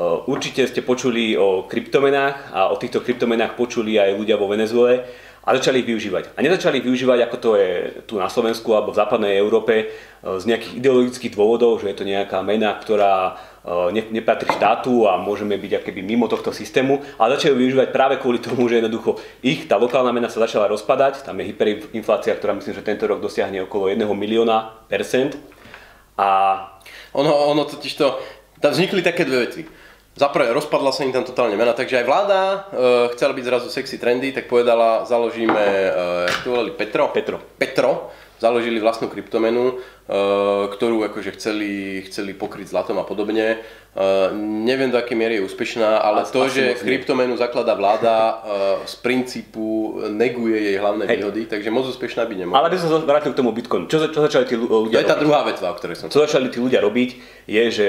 Určite 0.00 0.70
ste 0.70 0.86
počuli 0.86 1.34
o 1.34 1.66
kryptomenách 1.66 2.54
a 2.54 2.70
o 2.70 2.78
týchto 2.78 3.02
kryptomenách 3.02 3.58
počuli 3.58 3.98
aj 3.98 4.22
ľudia 4.22 4.38
vo 4.38 4.46
Venezuele 4.46 5.02
a 5.40 5.48
začali 5.56 5.80
ich 5.80 5.88
využívať. 5.88 6.36
A 6.36 6.44
nezačali 6.44 6.78
ich 6.78 6.86
využívať, 6.86 7.18
ako 7.26 7.36
to 7.40 7.50
je 7.56 7.70
tu 8.04 8.20
na 8.20 8.28
Slovensku 8.28 8.70
alebo 8.76 8.92
v 8.92 9.00
západnej 9.00 9.34
Európe, 9.40 9.88
z 10.20 10.44
nejakých 10.44 10.84
ideologických 10.84 11.32
dôvodov, 11.32 11.80
že 11.80 11.90
je 11.90 11.96
to 11.96 12.04
nejaká 12.04 12.44
mena, 12.44 12.76
ktorá 12.76 13.40
E, 13.60 13.92
ne, 13.92 14.02
nepatrí 14.08 14.48
štátu 14.56 15.04
a 15.04 15.20
môžeme 15.20 15.60
byť 15.60 15.84
akéby 15.84 16.00
mimo 16.00 16.24
tohto 16.32 16.48
systému, 16.48 17.04
ale 17.20 17.36
začali 17.36 17.60
využívať 17.60 17.92
práve 17.92 18.16
kvôli 18.16 18.40
tomu, 18.40 18.64
že 18.72 18.80
jednoducho 18.80 19.20
ich, 19.44 19.68
tá 19.68 19.76
lokálna 19.76 20.16
mena 20.16 20.32
sa 20.32 20.40
začala 20.40 20.64
rozpadať, 20.72 21.28
tam 21.28 21.36
je 21.44 21.52
hyperinflácia, 21.52 22.32
ktorá 22.40 22.56
myslím, 22.56 22.72
že 22.72 22.88
tento 22.88 23.04
rok 23.04 23.20
dosiahne 23.20 23.68
okolo 23.68 23.92
1 23.92 24.00
milióna 24.08 24.88
percent. 24.88 25.36
A... 26.16 26.56
Ono, 27.12 27.28
ono 27.52 27.68
totiž 27.68 27.92
to, 28.00 28.16
tam 28.64 28.72
vznikli 28.72 29.04
také 29.04 29.28
dve 29.28 29.44
veci. 29.44 29.68
Za 30.18 30.26
prvé, 30.28 30.50
rozpadla 30.50 30.90
sa 30.90 31.06
im 31.06 31.14
tam 31.14 31.22
totálne 31.22 31.54
mena, 31.54 31.70
takže 31.70 32.02
aj 32.02 32.06
vláda 32.06 32.40
e, 32.42 32.58
chcela 33.14 33.30
byť 33.30 33.44
zrazu 33.46 33.68
sexy 33.70 33.96
trendy, 33.96 34.34
tak 34.34 34.50
povedala, 34.50 35.06
založíme, 35.06 35.64
e, 35.64 35.88
jak 36.26 36.38
to 36.42 36.50
volali, 36.50 36.70
Petro? 36.74 37.08
Petro. 37.14 37.38
Petro 37.38 38.10
založili 38.40 38.80
vlastnú 38.80 39.12
kryptomenu, 39.12 39.78
ktorú 40.74 41.06
akože 41.06 41.38
chceli, 41.38 42.02
chceli 42.10 42.34
pokryť 42.34 42.74
zlatom 42.74 42.98
a 42.98 43.06
podobne. 43.06 43.62
Eh, 43.90 44.30
neviem 44.38 44.86
do 44.86 44.94
akej 44.94 45.18
miery 45.18 45.42
je 45.42 45.46
úspešná, 45.50 45.98
ale 45.98 46.22
to, 46.22 46.46
že 46.46 46.78
kryptomenu 46.78 47.34
zaklada 47.34 47.74
vláda, 47.74 48.38
eh, 48.38 48.86
z 48.86 48.94
princípu 49.02 49.98
neguje 50.14 50.62
jej 50.62 50.76
hlavné 50.78 51.10
Hej. 51.10 51.18
výhody, 51.18 51.42
takže 51.50 51.74
moc 51.74 51.90
úspešná 51.90 52.22
by 52.22 52.34
nemohla. 52.38 52.62
Ale 52.62 52.70
by 52.70 52.78
som 52.78 52.86
sa 52.86 53.02
vrátil 53.02 53.34
k 53.34 53.42
tomu 53.42 53.50
Bitcoinu. 53.50 53.90
Čo, 53.90 54.06
čo 54.14 54.22
začali 54.22 54.46
tí 54.46 54.54
ľudia 54.54 54.94
To 54.94 55.02
je 55.02 55.10
tá 55.10 55.18
druhá 55.18 55.42
vetva, 55.42 55.74
o 55.74 55.76
ktorej 55.78 55.98
som... 55.98 56.06
Čo 56.06 56.22
začali 56.22 56.54
tí 56.54 56.62
ľudia 56.62 56.78
robiť, 56.86 57.10
je, 57.50 57.64
že 57.66 57.88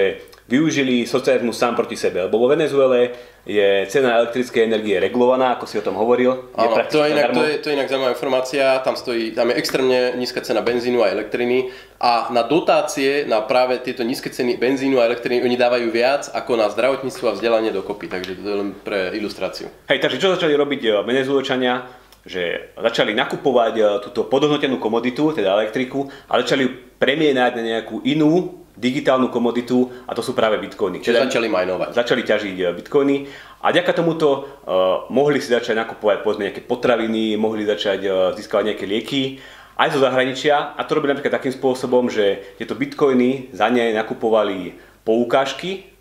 využili 0.49 1.05
socializmus 1.05 1.53
sám 1.53 1.77
proti 1.77 1.93
sebe. 1.93 2.25
Lebo 2.25 2.41
vo 2.41 2.49
Venezuele 2.49 3.13
je 3.45 3.85
cena 3.85 4.17
elektrickej 4.25 4.65
energie 4.65 4.97
regulovaná, 4.97 5.53
ako 5.53 5.69
si 5.69 5.77
o 5.77 5.85
tom 5.85 5.93
hovoril. 5.97 6.49
Áno, 6.57 6.81
to, 6.89 7.05
je 7.05 7.13
inak, 7.13 7.29
to, 7.29 7.41
je, 7.45 7.53
to 7.61 7.65
je 7.69 7.77
inak 7.77 7.87
zaujímavá 7.89 8.13
informácia, 8.13 8.81
tam, 8.81 8.97
stojí, 8.97 9.37
tam 9.37 9.53
je 9.53 9.55
extrémne 9.61 10.17
nízka 10.17 10.41
cena 10.41 10.65
benzínu 10.65 11.05
a 11.05 11.13
elektriny 11.13 11.69
a 12.01 12.33
na 12.33 12.41
dotácie, 12.41 13.29
na 13.29 13.45
práve 13.45 13.77
tieto 13.77 14.01
nízke 14.01 14.33
ceny 14.33 14.57
benzínu 14.57 14.97
a 14.97 15.05
elektriny, 15.05 15.45
oni 15.45 15.53
dávajú 15.53 15.93
viac 15.93 16.33
ako 16.33 16.57
na 16.57 16.65
zdravotníctvo 16.73 17.29
a 17.29 17.35
vzdelanie 17.37 17.69
dokopy, 17.69 18.09
takže 18.09 18.41
to 18.41 18.47
je 18.49 18.57
len 18.57 18.73
pre 18.73 19.13
ilustráciu. 19.13 19.69
Hej, 19.85 20.01
takže 20.01 20.17
čo 20.17 20.33
začali 20.33 20.57
robiť 20.57 20.81
eh, 20.81 20.91
Venezuelčania? 21.05 22.01
že 22.21 22.69
začali 22.77 23.17
nakupovať 23.17 23.73
eh, 23.81 23.85
túto 24.05 24.29
podhodnotenú 24.29 24.77
komoditu, 24.77 25.33
teda 25.33 25.57
elektriku, 25.57 26.05
a 26.29 26.37
začali 26.41 26.69
premienať 27.01 27.51
na 27.57 27.63
nejakú 27.77 28.05
inú 28.05 28.61
digitálnu 28.77 29.33
komoditu 29.33 29.89
a 30.05 30.13
to 30.13 30.21
sú 30.21 30.37
práve 30.37 30.61
bitcoiny. 30.61 31.01
Čiže 31.01 31.29
začali 31.29 31.49
majnovať. 31.49 31.97
Začali 31.97 32.21
ťažiť 32.21 32.55
eh, 32.61 32.73
bitcoiny 32.77 33.15
a 33.61 33.69
ďaká 33.69 33.93
tomuto 33.93 34.25
uh, 34.41 35.05
mohli 35.13 35.37
si 35.37 35.53
začať 35.53 35.77
nakupovať 35.77 36.25
povedzme 36.25 36.49
nejaké 36.49 36.65
potraviny, 36.65 37.37
mohli 37.37 37.61
začať 37.61 37.99
uh, 38.09 38.13
získavať 38.33 38.73
nejaké 38.73 38.85
lieky 38.89 39.37
aj 39.81 39.97
zo 39.97 39.99
zahraničia 40.05 40.77
a 40.77 40.81
to 40.85 40.93
robili 40.93 41.17
napríklad 41.17 41.41
takým 41.41 41.53
spôsobom, 41.57 42.05
že 42.05 42.53
tieto 42.61 42.77
bitcoiny 42.77 43.49
za 43.49 43.65
ne 43.73 43.89
nakupovali 43.97 44.77
poukážky 45.01 45.91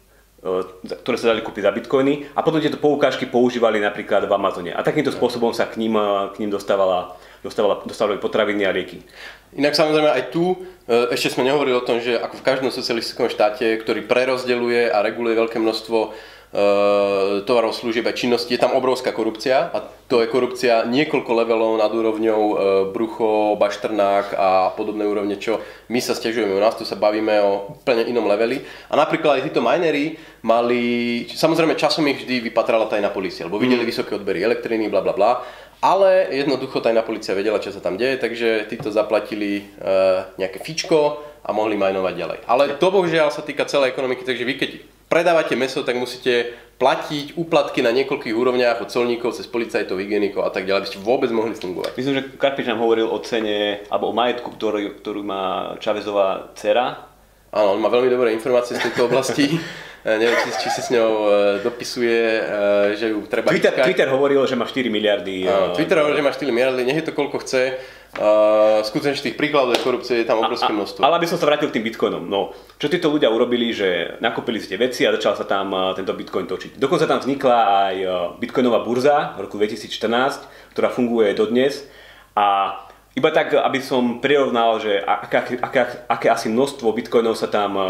ktoré 0.80 1.20
sa 1.20 1.37
dali 1.37 1.44
kúpiť 1.44 1.68
za 1.68 1.75
bitcoiny 1.76 2.32
a 2.32 2.40
potom 2.40 2.64
tieto 2.64 2.80
poukážky 2.80 3.28
používali 3.28 3.76
napríklad 3.76 4.25
v 4.25 4.32
Amazone. 4.32 4.72
A 4.72 4.80
takýmto 4.80 5.12
spôsobom 5.12 5.52
sa 5.52 5.68
k 5.68 5.76
ním, 5.76 6.00
k 6.32 6.40
ním 6.40 6.49
dostávala, 6.49 7.12
dostávala, 7.44 7.84
dostávali 7.84 8.16
potraviny 8.16 8.64
a 8.64 8.72
lieky. 8.72 9.04
Inak 9.52 9.76
samozrejme 9.76 10.08
aj 10.08 10.32
tu, 10.32 10.56
ešte 10.88 11.37
sme 11.37 11.44
nehovorili 11.44 11.76
o 11.76 11.84
tom, 11.84 12.00
že 12.00 12.16
ako 12.16 12.40
v 12.40 12.46
každom 12.46 12.72
socialistickom 12.72 13.28
štáte, 13.28 13.68
ktorý 13.84 14.08
prerozdeľuje 14.08 14.88
a 14.88 15.04
reguluje 15.04 15.37
veľké 15.37 15.60
množstvo 15.60 16.16
tovarov, 17.47 17.71
služieb 17.71 18.02
a 18.07 18.12
činnosti, 18.12 18.50
je 18.50 18.59
tam 18.59 18.75
obrovská 18.75 19.14
korupcia 19.14 19.71
a 19.71 19.78
to 20.11 20.19
je 20.19 20.26
korupcia 20.26 20.83
niekoľko 20.90 21.30
levelov 21.30 21.78
nad 21.78 21.95
úrovňou 21.95 22.42
eh, 22.42 22.57
Brucho, 22.90 23.54
Bašternák 23.54 24.35
a 24.35 24.75
podobné 24.75 25.07
úrovne, 25.07 25.38
čo 25.38 25.62
my 25.87 26.02
sa 26.02 26.19
stiažujeme 26.19 26.50
u 26.50 26.59
nás, 26.59 26.75
tu 26.75 26.83
sa 26.83 26.99
bavíme 26.99 27.38
o 27.47 27.78
úplne 27.78 28.02
inom 28.11 28.26
leveli. 28.26 28.66
A 28.90 28.99
napríklad 28.99 29.38
aj 29.38 29.47
títo 29.47 29.62
minery 29.62 30.19
mali, 30.42 30.83
samozrejme 31.30 31.78
časom 31.78 32.02
ich 32.11 32.26
vždy 32.26 32.50
vypatrala 32.50 32.90
tajná 32.90 33.14
policia, 33.14 33.47
lebo 33.47 33.62
videli 33.62 33.87
mm. 33.87 33.90
vysoké 33.95 34.19
odbery 34.19 34.42
elektriny, 34.42 34.90
bla 34.90 35.07
bla 35.07 35.14
bla, 35.14 35.47
ale 35.78 36.35
jednoducho 36.35 36.83
tajná 36.83 37.07
policia 37.07 37.38
vedela, 37.38 37.62
čo 37.62 37.71
sa 37.71 37.78
tam 37.78 37.95
deje, 37.95 38.19
takže 38.19 38.66
títo 38.69 38.90
zaplatili 38.92 39.62
e, 39.62 39.92
nejaké 40.37 40.61
fičko 40.61 41.25
a 41.40 41.57
mohli 41.57 41.80
majnovať 41.80 42.14
ďalej. 42.21 42.38
Ale 42.45 42.76
to 42.76 42.92
bohužiaľ 42.92 43.33
sa 43.33 43.40
týka 43.40 43.64
celej 43.64 43.97
ekonomiky, 43.97 44.21
takže 44.21 44.45
vy 44.45 44.54
keď 44.61 44.71
predávate 45.11 45.59
meso, 45.59 45.83
tak 45.83 45.99
musíte 45.99 46.55
platiť 46.81 47.37
úplatky 47.37 47.85
na 47.85 47.93
niekoľkých 47.93 48.33
úrovniach 48.33 48.81
od 48.81 48.88
colníkov 48.88 49.37
cez 49.37 49.45
policajtov, 49.45 50.00
hygienikov 50.00 50.49
a 50.49 50.50
tak 50.55 50.64
ďalej, 50.64 50.81
aby 50.81 50.88
ste 50.88 51.05
vôbec 51.05 51.29
mohli 51.29 51.52
fungovať. 51.52 51.93
Myslím, 51.99 52.14
že 52.17 52.26
Karpič 52.40 52.64
nám 52.71 52.81
hovoril 52.81 53.05
o 53.05 53.19
cene 53.21 53.85
alebo 53.93 54.09
o 54.09 54.17
majetku, 54.17 54.49
ktorý, 54.57 54.97
ktorú 55.02 55.21
má 55.21 55.76
Čavezová 55.76 56.57
dcera. 56.57 57.11
Áno, 57.52 57.76
on 57.76 57.83
má 57.83 57.93
veľmi 57.93 58.09
dobré 58.09 58.33
informácie 58.33 58.79
z 58.79 58.88
tejto 58.88 59.11
oblasti. 59.11 59.50
Eh, 60.00 60.17
neviem, 60.17 60.33
či, 60.33 60.64
či 60.64 60.69
si 60.73 60.81
s 60.81 60.88
ňou 60.88 61.12
eh, 61.12 61.35
dopisuje, 61.61 62.17
eh, 62.17 62.97
že 62.97 63.12
ju 63.12 63.21
treba 63.29 63.52
Twitter, 63.52 63.76
Twitter 63.85 64.09
hovoril, 64.09 64.40
že 64.49 64.57
má 64.57 64.64
4 64.64 64.88
miliardy. 64.88 65.45
Áno, 65.45 65.76
Twitter 65.76 66.00
hovoril, 66.00 66.17
že 66.17 66.25
má 66.25 66.33
4 66.33 66.49
miliardy, 66.49 66.88
nech 66.88 67.05
je 67.05 67.07
to 67.07 67.12
koľko 67.12 67.45
chce. 67.45 67.76
Uh, 68.11 68.83
skutočne 68.83 69.14
tých 69.23 69.38
príkladov 69.38 69.79
korupcie 69.87 70.19
je 70.19 70.26
tam 70.26 70.43
obrovské 70.43 70.67
množstvo. 70.67 70.99
Ale 70.99 71.23
aby 71.23 71.31
som 71.31 71.38
sa 71.38 71.47
vrátil 71.47 71.71
k 71.71 71.79
tým 71.79 71.87
bitcoinom. 71.87 72.26
No, 72.26 72.50
čo 72.83 72.90
títo 72.90 73.07
ľudia 73.07 73.31
urobili, 73.31 73.71
že 73.71 74.19
nakúpili 74.19 74.59
ste 74.59 74.75
veci 74.75 75.07
a 75.07 75.14
začal 75.14 75.38
sa 75.38 75.47
tam 75.47 75.71
uh, 75.71 75.95
tento 75.95 76.11
bitcoin 76.11 76.50
točiť. 76.50 76.75
Dokonca 76.75 77.07
tam 77.07 77.23
vznikla 77.23 77.59
aj 77.87 77.95
uh, 78.02 78.12
bitcoinová 78.43 78.83
burza 78.83 79.38
v 79.38 79.47
roku 79.47 79.62
2014, 79.62 80.75
ktorá 80.75 80.90
funguje 80.90 81.38
dodnes. 81.38 81.87
A 82.35 82.79
iba 83.14 83.31
tak, 83.31 83.55
aby 83.55 83.79
som 83.79 84.19
prirovnal, 84.19 84.83
že 84.83 84.99
aké, 84.99 85.62
aké, 85.62 85.81
aké 86.11 86.26
asi 86.35 86.50
množstvo 86.50 86.90
bitcoinov 86.90 87.38
sa 87.38 87.47
tam 87.47 87.79
uh, 87.79 87.87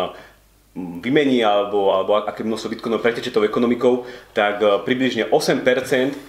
vymení 0.79 1.43
alebo, 1.43 1.91
alebo 1.91 2.15
aké 2.15 2.47
množstvo 2.47 2.71
bitcoinov 2.71 3.03
preteče 3.03 3.35
tou 3.35 3.43
ekonomikou, 3.43 4.07
tak 4.31 4.63
e, 4.63 4.79
približne 4.87 5.27
8% 5.27 5.67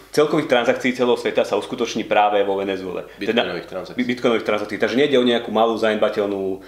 celkových 0.10 0.50
transakcií 0.50 0.98
celého 0.98 1.14
sveta 1.14 1.46
sa 1.46 1.62
uskutoční 1.62 2.10
práve 2.10 2.42
vo 2.42 2.58
Venezuele. 2.58 3.06
Bitcoinových 3.22 3.70
teda, 3.70 3.74
transakcií. 3.78 4.02
Bitcoinových 4.02 4.48
transakcií. 4.50 4.78
Takže 4.82 4.98
nejde 4.98 5.22
o 5.22 5.26
nejakú 5.30 5.54
malú 5.54 5.78
zanedbateľnú 5.78 6.42
e, 6.42 6.60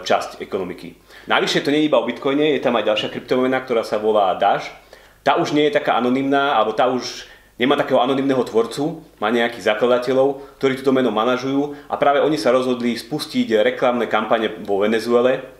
časť 0.00 0.40
ekonomiky. 0.40 0.96
Navyše 1.28 1.60
to 1.60 1.68
nie 1.68 1.84
je 1.84 1.88
iba 1.92 2.00
o 2.00 2.08
bitcoine, 2.08 2.56
je 2.56 2.64
tam 2.64 2.80
aj 2.80 2.88
ďalšia 2.88 3.12
kryptomena, 3.12 3.60
ktorá 3.60 3.84
sa 3.84 4.00
volá 4.00 4.32
Dash. 4.40 4.72
Tá 5.20 5.36
už 5.36 5.52
nie 5.52 5.68
je 5.68 5.76
taká 5.76 6.00
anonymná, 6.00 6.56
alebo 6.56 6.72
tá 6.72 6.88
už 6.88 7.28
nemá 7.60 7.76
takého 7.76 8.00
anonymného 8.00 8.40
tvorcu, 8.48 9.04
má 9.20 9.28
nejakých 9.28 9.76
zakladateľov, 9.76 10.56
ktorí 10.56 10.80
túto 10.80 10.96
meno 10.96 11.12
manažujú 11.12 11.92
a 11.92 12.00
práve 12.00 12.24
oni 12.24 12.40
sa 12.40 12.48
rozhodli 12.56 12.96
spustiť 12.96 13.60
reklamné 13.60 14.08
kampane 14.08 14.64
vo 14.64 14.80
Venezuele, 14.80 15.59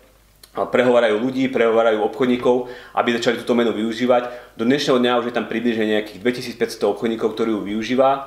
prehovárajú 0.50 1.23
ľudí, 1.23 1.47
prehovárajú 1.47 2.02
obchodníkov, 2.02 2.66
aby 2.99 3.14
začali 3.14 3.38
túto 3.38 3.54
menu 3.54 3.71
využívať. 3.71 4.54
Do 4.59 4.66
dnešného 4.66 4.99
dňa 4.99 5.19
už 5.23 5.26
je 5.30 5.35
tam 5.38 5.47
približne 5.47 5.87
nejakých 5.87 6.19
2500 6.59 6.90
obchodníkov, 6.90 7.38
ktorí 7.38 7.54
ju 7.54 7.61
využíva. 7.62 8.11
E, 8.11 8.21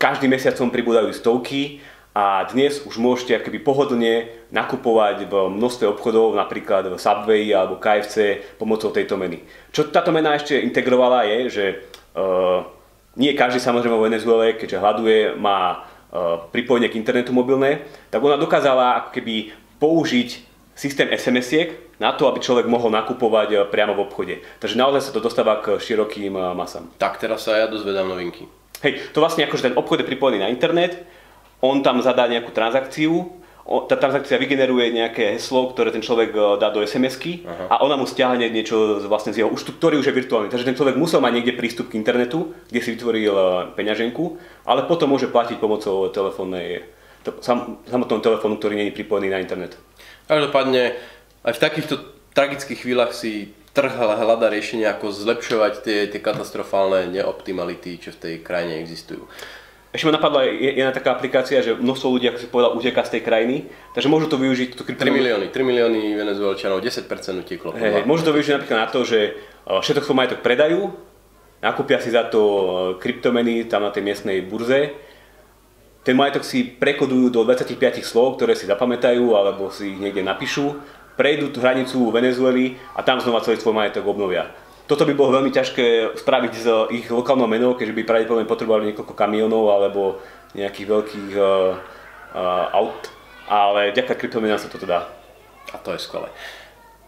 každý 0.00 0.32
mesiac 0.32 0.56
som 0.56 0.72
pribúdajú 0.72 1.12
stovky 1.12 1.84
a 2.16 2.48
dnes 2.48 2.80
už 2.84 2.96
môžete 2.96 3.36
akoby 3.40 3.60
pohodlne 3.60 4.28
nakupovať 4.52 5.28
v 5.28 5.34
množstve 5.52 5.84
obchodov, 5.92 6.36
napríklad 6.36 6.88
v 6.88 6.96
Subway 6.96 7.52
alebo 7.52 7.80
KFC 7.80 8.40
pomocou 8.56 8.88
tejto 8.92 9.16
meny. 9.20 9.44
Čo 9.72 9.88
táto 9.88 10.12
mena 10.12 10.36
ešte 10.36 10.60
integrovala 10.60 11.24
je, 11.24 11.38
že 11.48 11.64
uh, 12.12 12.68
nie 13.16 13.32
každý 13.32 13.64
samozrejme 13.64 13.96
vo 13.96 14.04
Venezuele, 14.04 14.60
keďže 14.60 14.76
hľaduje, 14.84 15.40
má 15.40 15.80
uh, 15.80 16.44
pripojenie 16.52 16.92
k 16.92 17.00
internetu 17.00 17.32
mobilné, 17.32 17.88
tak 18.12 18.20
ona 18.20 18.36
dokázala 18.36 19.00
ako 19.00 19.08
keby 19.16 19.56
použiť 19.80 20.51
systém 20.74 21.08
SMS-iek 21.12 22.00
na 22.00 22.12
to, 22.12 22.26
aby 22.26 22.40
človek 22.40 22.66
mohol 22.66 22.90
nakupovať 22.90 23.48
eh, 23.52 23.58
priamo 23.68 23.94
v 23.94 24.04
obchode. 24.08 24.34
Takže 24.58 24.80
naozaj 24.80 25.02
sa 25.08 25.14
to 25.14 25.24
dostáva 25.24 25.60
k 25.60 25.78
širokým 25.78 26.34
eh, 26.34 26.42
masám. 26.56 26.90
Tak 26.96 27.20
teraz 27.20 27.44
sa 27.44 27.56
ja 27.56 27.66
dozvedám 27.68 28.08
novinky. 28.08 28.48
Hej, 28.82 29.14
to 29.14 29.22
vlastne 29.22 29.46
akože 29.46 29.70
ten 29.70 29.78
obchod 29.78 30.02
je 30.02 30.10
pripojený 30.10 30.42
na 30.42 30.50
internet, 30.50 31.06
on 31.62 31.86
tam 31.86 32.02
zadá 32.02 32.26
nejakú 32.26 32.50
transakciu, 32.50 33.38
tá 33.62 33.94
transakcia 33.94 34.42
vygeneruje 34.42 34.90
nejaké 34.90 35.38
heslo, 35.38 35.70
ktoré 35.70 35.94
ten 35.94 36.02
človek 36.02 36.34
eh, 36.34 36.42
dá 36.58 36.74
do 36.74 36.82
SMS-ky 36.82 37.46
a 37.46 37.78
ona 37.84 37.94
mu 37.94 38.08
stiahne 38.10 38.50
niečo 38.50 39.06
vlastne 39.06 39.30
z 39.30 39.46
jeho 39.46 39.50
účtu, 39.52 39.70
ktorý 39.78 40.02
už 40.02 40.10
je 40.10 40.18
virtuálny. 40.18 40.50
Takže 40.50 40.66
ten 40.66 40.74
človek 40.74 40.98
musel 40.98 41.22
mať 41.22 41.32
niekde 41.38 41.54
prístup 41.54 41.92
k 41.92 42.00
internetu, 42.00 42.50
kde 42.72 42.80
si 42.82 42.98
vytvoril 42.98 43.34
peňaženku, 43.78 44.24
ale 44.66 44.88
potom 44.90 45.14
môže 45.14 45.30
platiť 45.30 45.62
pomocou 45.62 46.10
telefónnej, 46.10 46.82
samotného 47.22 48.18
telefónu, 48.18 48.58
ktorý 48.58 48.74
nie 48.74 48.90
je 48.90 48.98
pripojený 48.98 49.30
na 49.30 49.38
internet. 49.38 49.78
Každopádne 50.26 50.96
aj 51.42 51.52
v 51.58 51.62
takýchto 51.62 51.94
tragických 52.32 52.78
chvíľach 52.82 53.12
si 53.12 53.52
trh 53.72 53.92
hľada 53.96 54.52
riešenia, 54.52 54.92
ako 54.92 55.12
zlepšovať 55.12 55.72
tie, 55.80 55.98
tie 56.12 56.20
katastrofálne 56.20 57.08
neoptimality, 57.08 57.96
čo 57.96 58.10
v 58.12 58.20
tej 58.20 58.34
krajine 58.44 58.80
existujú. 58.84 59.24
Ešte 59.92 60.08
ma 60.08 60.16
napadla 60.16 60.48
jedna 60.48 60.88
taká 60.88 61.12
aplikácia, 61.12 61.60
že 61.60 61.76
množstvo 61.76 62.08
ľudí, 62.16 62.24
ako 62.32 62.38
si 62.40 62.48
povedal, 62.48 62.72
uteká 62.72 63.04
z 63.04 63.20
tej 63.20 63.22
krajiny, 63.28 63.56
takže 63.92 64.08
môžu 64.08 64.24
to 64.24 64.40
využiť. 64.40 64.72
Tú 64.72 64.88
krypto... 64.88 65.04
3 65.04 65.12
milióny, 65.12 65.46
3 65.52 65.68
milióny 65.68 66.16
venezuelčanov, 66.16 66.80
10% 66.80 67.04
uteklo. 67.44 67.76
Hey, 67.76 68.00
môžu 68.08 68.24
to 68.24 68.32
využiť 68.32 68.56
napríklad 68.56 68.78
na 68.80 68.88
to, 68.88 69.04
že 69.04 69.20
e, 69.20 69.30
všetok 69.68 70.08
svoj 70.08 70.16
majetok 70.16 70.40
predajú, 70.40 70.96
nakúpia 71.60 72.00
si 72.00 72.08
za 72.08 72.24
to 72.24 72.40
e, 72.40 72.64
kryptomeny 73.04 73.68
tam 73.68 73.84
na 73.84 73.92
tej 73.92 74.00
miestnej 74.00 74.40
burze 74.40 74.96
ten 76.02 76.18
majetok 76.18 76.42
si 76.42 76.66
prekodujú 76.66 77.30
do 77.30 77.40
25 77.46 78.02
slov, 78.02 78.34
ktoré 78.38 78.58
si 78.58 78.66
zapamätajú 78.66 79.38
alebo 79.38 79.70
si 79.70 79.94
ich 79.94 79.98
niekde 80.02 80.26
napíšu, 80.26 80.74
prejdú 81.14 81.54
tú 81.54 81.62
hranicu 81.62 82.10
Venezuely 82.10 82.74
a 82.98 83.06
tam 83.06 83.22
znova 83.22 83.44
celý 83.46 83.62
svoj 83.62 83.78
majetok 83.78 84.02
obnovia. 84.10 84.50
Toto 84.90 85.06
by 85.06 85.14
bolo 85.14 85.38
veľmi 85.38 85.54
ťažké 85.54 86.18
spraviť 86.18 86.52
z 86.58 86.66
ich 86.90 87.06
lokálnou 87.06 87.46
menou, 87.46 87.78
keďže 87.78 87.94
by 87.94 88.02
pravdepodobne 88.02 88.50
potrebovali 88.50 88.90
niekoľko 88.90 89.14
kamionov 89.14 89.70
alebo 89.70 90.18
nejakých 90.58 90.86
veľkých 90.90 91.32
uh, 91.38 91.46
uh, 92.34 92.76
aut, 92.76 93.08
ale 93.46 93.94
vďaka 93.94 94.18
kryptomenám 94.18 94.58
sa 94.58 94.68
toto 94.68 94.84
dá. 94.84 95.06
A 95.70 95.78
to 95.78 95.94
je 95.94 96.02
skvelé. 96.02 96.28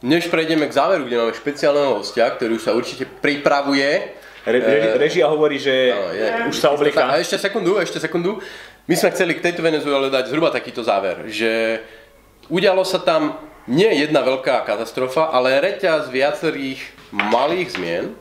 Než 0.05 0.31
prejdeme 0.31 0.69
k 0.69 0.77
záveru, 0.77 1.09
kde 1.09 1.17
máme 1.19 1.35
špeciálneho 1.35 1.99
hostia, 1.99 2.31
ktorý 2.31 2.61
už 2.61 2.65
sa 2.65 2.77
určite 2.77 3.09
pripravuje. 3.09 4.17
Re, 4.45 4.61
reži, 4.61 4.89
režia 5.01 5.27
hovorí, 5.33 5.57
že 5.57 5.97
no, 5.97 6.13
je, 6.13 6.27
už 6.53 6.57
sa 6.61 6.69
oblieká. 6.77 7.09
Ešte 7.17 7.41
sekundu, 7.41 7.81
ešte 7.81 7.97
sekundu. 7.97 8.37
My 8.85 8.95
sme 9.01 9.17
chceli 9.17 9.33
k 9.33 9.45
tejto 9.49 9.65
Venezuele 9.65 10.13
dať 10.13 10.29
zhruba 10.29 10.53
takýto 10.53 10.85
záver, 10.85 11.33
že 11.33 11.81
udialo 12.53 12.85
sa 12.85 13.01
tam 13.01 13.41
nie 13.65 13.89
jedna 13.97 14.21
veľká 14.21 14.61
katastrofa, 14.69 15.33
ale 15.33 15.57
reťaz 15.57 16.13
viacerých 16.13 16.85
malých 17.09 17.81
zmien, 17.81 18.13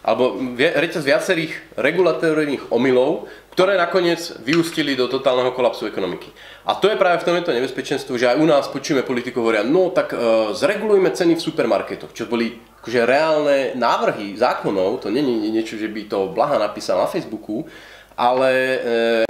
alebo 0.00 0.40
reťaz 0.56 1.04
viacerých 1.04 1.52
regulatórnych 1.76 2.72
omylov, 2.72 3.28
ktoré 3.52 3.76
nakoniec 3.76 4.40
vyústili 4.40 4.96
do 4.96 5.04
totálneho 5.04 5.52
kolapsu 5.52 5.84
ekonomiky. 5.84 6.32
A 6.64 6.80
to 6.80 6.88
je 6.88 6.96
práve 6.96 7.20
v 7.20 7.26
tomto 7.28 7.52
nebezpečenstvo, 7.52 8.16
že 8.16 8.32
aj 8.32 8.40
u 8.40 8.46
nás 8.48 8.72
počujeme 8.72 9.04
politikov 9.04 9.44
hovoria, 9.44 9.68
no 9.68 9.92
tak 9.92 10.16
uh, 10.16 10.54
zregulujme 10.56 11.12
ceny 11.12 11.36
v 11.36 11.44
supermarketoch, 11.44 12.16
čo 12.16 12.24
boli 12.24 12.56
akože 12.80 13.04
reálne 13.04 13.76
návrhy 13.76 14.32
zákonov, 14.38 15.04
to 15.04 15.12
nie 15.12 15.20
je 15.20 15.50
niečo, 15.52 15.74
že 15.76 15.92
by 15.92 16.08
to 16.08 16.32
Blaha 16.32 16.56
napísal 16.56 17.04
na 17.04 17.10
Facebooku, 17.10 17.68
ale 18.16 18.50
e, 18.80 19.25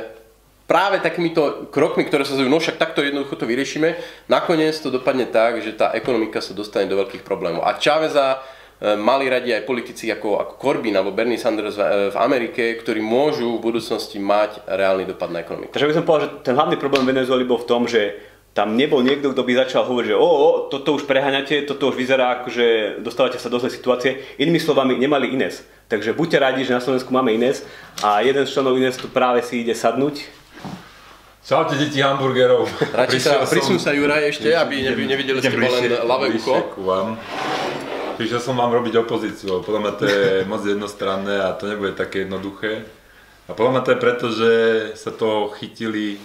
práve 0.67 0.99
takýmito 0.99 1.71
krokmi, 1.71 2.03
ktoré 2.05 2.27
sa 2.27 2.35
zdajú, 2.35 2.51
no 2.51 2.59
však 2.59 2.77
takto 2.77 3.01
jednoducho 3.01 3.39
to 3.39 3.47
vyriešime, 3.47 3.95
nakoniec 4.27 4.75
to 4.83 4.91
dopadne 4.91 5.31
tak, 5.31 5.63
že 5.63 5.79
tá 5.79 5.95
ekonomika 5.95 6.43
sa 6.43 6.53
dostane 6.53 6.91
do 6.91 6.99
veľkých 6.99 7.23
problémov. 7.23 7.63
A 7.63 7.79
Cháveza 7.79 8.43
e, 8.83 8.99
mali 8.99 9.31
radi 9.31 9.55
aj 9.55 9.63
politici 9.63 10.11
ako, 10.11 10.43
ako 10.43 10.53
Corbyn 10.59 10.99
alebo 10.99 11.15
Bernie 11.15 11.39
Sanders 11.39 11.79
v, 11.79 12.11
v 12.11 12.17
Amerike, 12.19 12.75
ktorí 12.83 12.99
môžu 12.99 13.57
v 13.57 13.65
budúcnosti 13.73 14.19
mať 14.19 14.67
reálny 14.67 15.07
dopad 15.07 15.31
na 15.31 15.41
ekonomiku. 15.47 15.71
Takže 15.71 15.89
by 15.89 15.95
som 15.95 16.05
povedal, 16.05 16.23
že 16.27 16.33
ten 16.43 16.55
hlavný 16.59 16.77
problém 16.77 17.07
Venezuely 17.07 17.47
bol 17.47 17.63
v 17.63 17.71
tom, 17.71 17.87
že 17.87 18.35
tam 18.57 18.73
nebol 18.73 19.05
niekto, 19.05 19.37
kto 19.37 19.45
by 19.45 19.69
začal 19.69 19.85
hovoriť, 19.85 20.17
že 20.17 20.17
o, 20.17 20.25
o 20.25 20.49
toto 20.73 20.97
už 20.97 21.05
preháňate, 21.05 21.69
toto 21.69 21.93
už 21.93 21.97
vyzerá 22.01 22.41
ako, 22.41 22.49
že 22.49 22.67
dostávate 23.05 23.37
sa 23.37 23.53
do 23.53 23.61
zlej 23.61 23.77
situácie. 23.77 24.25
Inými 24.41 24.57
slovami, 24.57 24.97
nemali 24.97 25.37
Ines. 25.37 25.61
Takže 25.93 26.17
buďte 26.17 26.41
radi, 26.41 26.65
že 26.65 26.73
na 26.73 26.81
Slovensku 26.81 27.13
máme 27.13 27.37
Ines 27.37 27.69
a 28.01 28.25
jeden 28.25 28.49
z 28.49 28.57
členov 28.57 28.81
Ines 28.81 28.97
tu 28.97 29.13
práve 29.13 29.45
si 29.45 29.61
ide 29.61 29.77
sadnúť 29.77 30.36
Čaute 31.47 31.79
deti 31.79 32.03
hamburgerov. 32.03 32.67
Radšej 32.91 33.21
sa, 33.23 33.47
prisun 33.47 33.79
sa 33.79 33.95
Juraj 33.95 34.35
ešte, 34.35 34.51
aby 34.51 34.83
nevideli 34.83 35.39
ste 35.39 35.55
len 35.55 35.95
ľavé 36.03 36.35
ucho. 36.35 36.75
prišiel 38.19 38.43
som 38.43 38.59
vám 38.59 38.75
robiť 38.75 39.07
opozíciu, 39.07 39.63
podľa 39.63 39.81
mňa 39.87 39.93
to 39.95 40.05
je 40.11 40.25
moc 40.51 40.67
jednostranné 40.67 41.39
a 41.47 41.55
to 41.55 41.71
nebude 41.71 41.95
také 41.95 42.27
jednoduché. 42.27 42.83
A 43.47 43.55
podľa 43.55 43.79
mňa 43.79 43.83
to 43.87 43.91
je 43.95 43.99
preto, 44.03 44.27
že 44.35 44.53
sa 44.99 45.15
to 45.15 45.55
chytili 45.55 46.19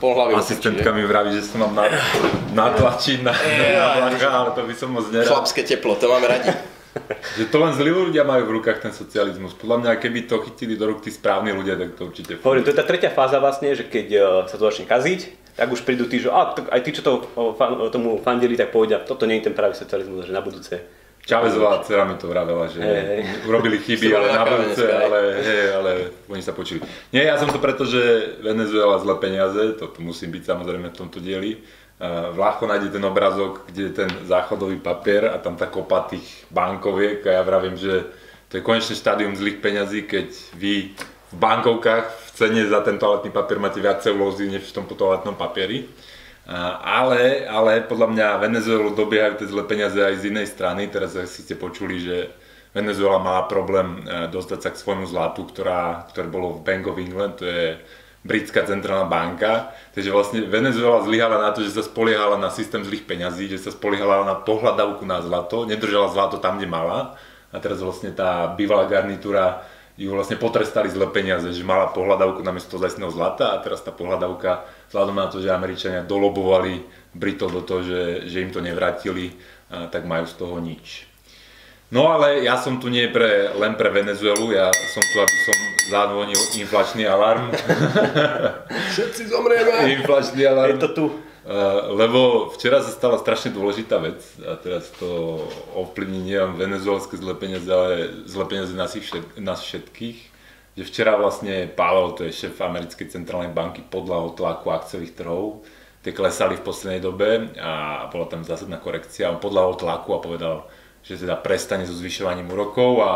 Pol 0.00 0.16
hlavy 0.16 0.32
asistentka 0.40 0.96
mi 0.96 1.04
vraví, 1.04 1.36
že 1.36 1.44
sa 1.44 1.60
mám 1.60 1.76
na, 1.76 1.84
natlačiť 2.56 3.20
na, 3.20 3.36
na 3.76 4.08
vlaka, 4.08 4.28
ale 4.32 4.50
to 4.56 4.64
by 4.64 4.72
som 4.72 4.88
moc 4.88 5.04
nerád. 5.12 5.28
Chlapské 5.28 5.68
teplo, 5.68 6.00
to 6.00 6.08
máme 6.08 6.24
radi. 6.24 6.48
Že 7.34 7.44
to 7.50 7.58
len 7.58 7.72
zlí 7.74 7.90
ľudia 7.90 8.22
majú 8.22 8.46
v 8.46 8.54
rukách 8.62 8.78
ten 8.86 8.92
socializmus. 8.94 9.58
Podľa 9.58 9.76
mňa, 9.82 9.90
keby 9.98 10.30
to 10.30 10.38
chytili 10.46 10.78
do 10.78 10.86
rúk 10.86 11.02
tí 11.02 11.10
správni 11.10 11.50
ľudia, 11.50 11.74
tak 11.74 11.98
to 11.98 12.06
určite 12.06 12.38
Hovorím, 12.40 12.62
to 12.62 12.70
je 12.70 12.78
tá 12.78 12.86
tretia 12.86 13.10
fáza 13.10 13.42
vlastne, 13.42 13.74
že 13.74 13.86
keď 13.86 14.06
uh, 14.14 14.22
sa 14.46 14.54
to 14.54 14.66
začne 14.70 14.86
kaziť, 14.86 15.54
tak 15.58 15.70
už 15.70 15.82
prídu 15.82 16.06
tí, 16.06 16.22
že 16.22 16.30
a, 16.30 16.54
tak 16.54 16.70
aj 16.70 16.80
tí, 16.86 16.90
čo 16.94 17.02
to, 17.02 17.12
uh, 17.34 17.54
fan, 17.58 17.90
tomu 17.90 18.22
fandili, 18.22 18.54
tak 18.54 18.70
povedia, 18.70 19.02
toto 19.02 19.26
nie 19.26 19.42
je 19.42 19.50
ten 19.50 19.54
pravý 19.58 19.74
socializmus, 19.74 20.30
že 20.30 20.34
na 20.34 20.42
budúce. 20.42 20.78
Čávezová 21.24 21.80
dcera 21.80 22.04
mi 22.04 22.20
to 22.20 22.28
vravela, 22.28 22.68
že 22.68 22.84
hej. 22.84 23.48
urobili 23.48 23.80
chyby, 23.80 24.12
ale 24.12 24.28
na 24.28 24.44
budúce, 24.44 24.84
ale, 24.84 25.20
hej, 25.40 25.64
ale 25.72 25.90
oni 26.28 26.44
sa 26.44 26.52
počuli. 26.52 26.84
Nie, 27.16 27.32
ja 27.32 27.40
som 27.40 27.48
to 27.48 27.56
preto, 27.56 27.88
že 27.88 28.36
Venezuela 28.44 29.00
zlé 29.00 29.16
peniaze, 29.16 29.72
to 29.80 29.88
musím 30.04 30.36
byť 30.36 30.44
samozrejme 30.44 30.92
v 30.92 30.98
tomto 31.00 31.24
dieli. 31.24 31.64
V 32.02 32.36
Lácho 32.36 32.66
nájde 32.66 32.90
ten 32.90 33.04
obrazok, 33.06 33.70
kde 33.70 33.82
je 33.82 33.92
ten 33.94 34.10
záchodový 34.26 34.82
papier 34.82 35.30
a 35.30 35.38
tam 35.38 35.54
tá 35.54 35.70
kopa 35.70 36.10
tých 36.10 36.26
bankoviek 36.50 37.22
a 37.30 37.38
ja 37.38 37.42
vravím, 37.46 37.78
že 37.78 38.10
to 38.50 38.58
je 38.58 38.66
konečné 38.66 38.98
štádium 38.98 39.38
zlých 39.38 39.62
peňazí, 39.62 40.02
keď 40.06 40.28
vy 40.58 40.90
v 41.30 41.34
bankovkách 41.38 42.06
v 42.10 42.28
cene 42.34 42.62
za 42.66 42.82
ten 42.82 42.98
toaletný 42.98 43.30
papier 43.30 43.62
máte 43.62 43.78
viac 43.78 44.02
celulózy 44.02 44.50
než 44.50 44.70
v 44.70 44.74
tom 44.74 44.84
toaletnom 44.90 45.38
papieri. 45.38 45.86
Ale, 46.84 47.48
ale 47.48 47.80
podľa 47.88 48.08
mňa 48.12 48.42
Venezuelu 48.42 48.92
dobiehajú 48.92 49.40
tie 49.40 49.48
zlé 49.48 49.64
peniaze 49.64 49.96
aj 49.96 50.20
z 50.20 50.28
inej 50.28 50.52
strany. 50.52 50.92
Teraz 50.92 51.16
si 51.16 51.40
ste 51.40 51.56
počuli, 51.56 52.04
že 52.04 52.28
Venezuela 52.74 53.22
mala 53.22 53.46
problém 53.46 54.02
e, 54.02 54.28
dostať 54.34 54.58
sa 54.58 54.70
k 54.74 54.80
svojmu 54.82 55.06
zlatu, 55.06 55.46
ktorá, 55.46 56.10
ktoré 56.10 56.26
bolo 56.26 56.58
v 56.58 56.66
Bank 56.66 56.90
of 56.90 56.98
England, 56.98 57.38
to 57.38 57.46
je 57.46 57.78
britská 58.24 58.64
centrálna 58.64 59.04
banka. 59.04 59.76
Takže 59.92 60.10
vlastne 60.10 60.40
Venezuela 60.48 61.04
zlyhala 61.04 61.38
na 61.38 61.52
to, 61.52 61.60
že 61.60 61.76
sa 61.76 61.84
spoliehala 61.84 62.40
na 62.40 62.48
systém 62.48 62.80
zlých 62.80 63.04
peňazí, 63.04 63.52
že 63.52 63.60
sa 63.60 63.70
spoliehala 63.70 64.24
na 64.24 64.36
pohľadavku 64.40 65.04
na 65.04 65.20
zlato, 65.20 65.68
nedržala 65.68 66.08
zlato 66.08 66.40
tam, 66.40 66.56
kde 66.56 66.66
mala. 66.66 67.20
A 67.54 67.60
teraz 67.60 67.84
vlastne 67.84 68.10
tá 68.10 68.50
bývalá 68.50 68.88
garnitúra 68.88 69.62
ju 69.94 70.10
vlastne 70.10 70.34
potrestali 70.34 70.90
zle 70.90 71.06
peniaze, 71.06 71.46
že 71.54 71.62
mala 71.62 71.94
pohľadavku 71.94 72.42
namiesto 72.42 72.82
ozajstného 72.82 73.14
zlata 73.14 73.54
a 73.54 73.62
teraz 73.62 73.78
tá 73.78 73.94
pohľadavka, 73.94 74.66
vzhľadom 74.90 75.14
na 75.14 75.30
to, 75.30 75.38
že 75.38 75.54
Američania 75.54 76.02
dolobovali 76.02 76.82
Britov 77.14 77.54
do 77.54 77.62
toho, 77.62 77.86
že, 77.86 78.26
že 78.26 78.42
im 78.42 78.50
to 78.50 78.58
nevrátili, 78.58 79.38
tak 79.70 80.02
majú 80.02 80.26
z 80.26 80.34
toho 80.34 80.58
nič. 80.58 81.13
No 81.94 82.10
ale 82.10 82.42
ja 82.42 82.58
som 82.58 82.82
tu 82.82 82.90
nie 82.90 83.06
pre, 83.06 83.54
len 83.54 83.78
pre 83.78 83.86
Venezuelu, 83.86 84.50
ja 84.50 84.66
som 84.90 84.98
tu, 84.98 85.16
aby 85.22 85.38
som 85.46 85.56
zazvonil 85.94 86.42
inflačný 86.58 87.06
alarm. 87.06 87.54
Všetci 88.98 89.30
zomrieme. 89.30 90.02
inflačný 90.02 90.42
Je 90.42 90.50
alarm. 90.50 90.82
to 90.82 90.90
tu. 90.90 91.06
Uh, 91.44 91.94
lebo 91.94 92.50
včera 92.50 92.82
sa 92.82 92.90
stala 92.90 93.14
strašne 93.20 93.54
dôležitá 93.54 94.02
vec 94.02 94.16
a 94.42 94.58
teraz 94.58 94.90
to 94.96 95.38
ovplyvní 95.76 96.34
nielen 96.34 96.58
venezuelské 96.58 97.14
zlé 97.14 97.36
peniaze, 97.38 97.68
ale 97.68 98.10
zlé 98.26 98.44
peniaze 98.48 98.74
nás, 98.74 98.90
všet, 98.90 99.38
nás 99.38 99.62
všetkých. 99.62 100.18
Že 100.74 100.82
včera 100.90 101.14
vlastne 101.14 101.70
Pavel, 101.70 102.18
to 102.18 102.26
je 102.26 102.34
šéf 102.34 102.58
americkej 102.58 103.06
centrálnej 103.06 103.54
banky, 103.54 103.86
podľahol 103.86 104.34
tlaku 104.34 104.74
akciových 104.74 105.14
trhov. 105.14 105.62
Tie 106.02 106.10
klesali 106.10 106.58
v 106.58 106.66
poslednej 106.66 106.98
dobe 106.98 107.54
a 107.54 108.04
bola 108.10 108.26
tam 108.26 108.42
zásadná 108.42 108.82
korekcia. 108.82 109.30
On 109.30 109.38
podľahol 109.38 109.78
tlaku 109.78 110.10
a 110.10 110.18
povedal, 110.18 110.66
že 111.04 111.20
teda 111.20 111.36
prestane 111.36 111.84
so 111.84 111.92
zvyšovaním 111.92 112.48
úrokov 112.48 113.04
a 113.04 113.12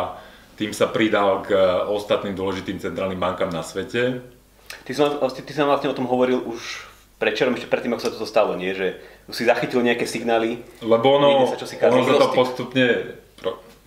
tým 0.60 0.76
sa 0.76 0.90
pridal 0.90 1.42
k 1.46 1.56
ostatným 1.88 2.36
dôležitým 2.36 2.82
centrálnym 2.82 3.18
bankám 3.18 3.48
na 3.48 3.64
svete. 3.64 4.20
Ty 4.84 4.92
som, 4.92 5.16
ty 5.32 5.52
som 5.56 5.70
vlastne 5.70 5.88
o 5.88 5.96
tom 5.96 6.04
hovoril 6.04 6.44
už 6.44 6.84
predčerom, 7.16 7.56
ešte 7.56 7.70
predtým, 7.70 7.94
ako 7.96 8.02
sa 8.04 8.12
toto 8.12 8.28
stalo, 8.28 8.54
nie? 8.54 8.76
Že 8.76 9.00
si 9.32 9.42
zachytil 9.48 9.80
nejaké 9.80 10.04
signály. 10.04 10.62
Lebo 10.84 11.18
ono, 11.18 11.48
sa 11.48 11.56
čosi 11.56 11.76
kazí. 11.80 11.96
ono 11.96 12.04
sa 12.04 12.28
to 12.28 12.36
postupne, 12.36 12.86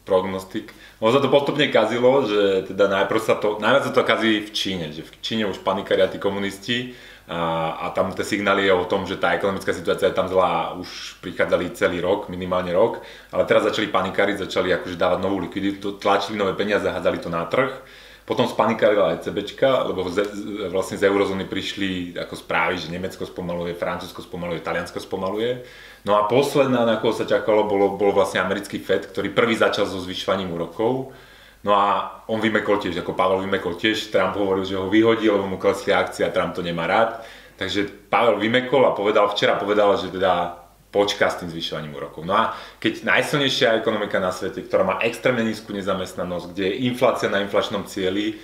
prognostik, 0.03 0.73
sa 1.01 1.19
to 1.21 1.33
postupne 1.33 1.65
kazilo, 1.73 2.25
že 2.25 2.69
teda 2.69 2.85
najprv 2.89 3.21
sa 3.21 3.37
to, 3.37 3.57
najviac 3.57 3.89
sa 3.89 3.93
to 3.93 4.01
kazí 4.05 4.45
v 4.45 4.51
Číne, 4.53 4.85
že 4.93 5.01
v 5.01 5.11
Číne 5.21 5.43
už 5.49 5.65
panikaria 5.65 6.09
tí 6.09 6.21
komunisti 6.21 6.93
a, 7.25 7.73
a 7.77 7.85
tam 7.95 8.11
tie 8.13 8.25
signály 8.25 8.69
o 8.69 8.85
tom, 8.85 9.07
že 9.09 9.17
tá 9.17 9.33
ekonomická 9.33 9.71
situácia 9.71 10.11
je 10.11 10.17
tam 10.17 10.27
zlá, 10.27 10.75
už 10.77 11.21
prichádzali 11.21 11.73
celý 11.73 12.01
rok, 12.01 12.27
minimálne 12.29 12.73
rok, 12.75 13.01
ale 13.33 13.45
teraz 13.45 13.65
začali 13.65 13.87
panikáriť, 13.87 14.45
začali 14.45 14.73
akože 14.77 14.97
dávať 14.97 15.19
novú 15.21 15.39
likviditu, 15.41 15.95
tlačili 15.97 16.37
nové 16.37 16.53
peniaze, 16.53 16.85
hádzali 16.85 17.17
to 17.21 17.29
na 17.29 17.45
trh. 17.47 17.71
Potom 18.31 18.47
spanikárila 18.47 19.11
aj 19.11 19.27
CBčka, 19.27 19.91
lebo 19.91 20.07
z- 20.07 20.23
vlastne 20.71 20.95
z 20.95 21.03
eurozóny 21.03 21.51
prišli 21.51 22.15
ako 22.15 22.39
správy, 22.39 22.79
že 22.79 22.87
Nemecko 22.87 23.27
spomaluje, 23.27 23.75
Francúzsko 23.75 24.23
spomaluje, 24.23 24.63
Taliansko 24.63 25.03
spomaluje. 25.03 25.67
No 26.07 26.15
a 26.15 26.31
posledná, 26.31 26.87
na 26.87 26.95
koho 27.03 27.11
sa 27.11 27.27
čakalo, 27.27 27.67
bolo, 27.67 27.99
bol 27.99 28.15
vlastne 28.15 28.39
americký 28.39 28.79
Fed, 28.79 29.11
ktorý 29.11 29.35
prvý 29.35 29.59
začal 29.59 29.83
so 29.83 29.99
zvyšovaním 29.99 30.55
úrokov. 30.55 31.11
No 31.67 31.75
a 31.75 32.23
on 32.31 32.39
vymekol 32.39 32.79
tiež, 32.79 33.03
ako 33.03 33.19
Pavel 33.19 33.43
vymekol 33.43 33.75
tiež, 33.75 34.07
Trump 34.07 34.39
hovoril, 34.39 34.63
že 34.63 34.79
ho 34.79 34.87
vyhodí, 34.87 35.27
lebo 35.27 35.51
mu 35.51 35.59
klesli 35.59 35.91
akcie 35.91 36.23
a 36.23 36.31
Trump 36.31 36.55
to 36.55 36.63
nemá 36.63 36.87
rád. 36.87 37.27
Takže 37.59 38.07
Pavel 38.07 38.39
vymekol 38.39 38.87
a 38.87 38.95
povedal, 38.95 39.27
včera 39.27 39.59
povedal, 39.59 39.99
že 39.99 40.07
teda 40.07 40.60
počká 40.91 41.31
s 41.31 41.39
tým 41.39 41.49
zvyšovaním 41.49 41.95
úrokov. 41.95 42.27
No 42.27 42.35
a 42.35 42.53
keď 42.83 43.07
najsilnejšia 43.07 43.79
ekonomika 43.79 44.19
na 44.19 44.35
svete, 44.35 44.59
ktorá 44.67 44.83
má 44.83 44.95
extrémne 45.01 45.47
nízku 45.47 45.71
nezamestnanosť, 45.71 46.51
kde 46.51 46.63
je 46.67 46.79
inflácia 46.91 47.31
na 47.31 47.39
inflačnom 47.39 47.87
cieli, 47.87 48.35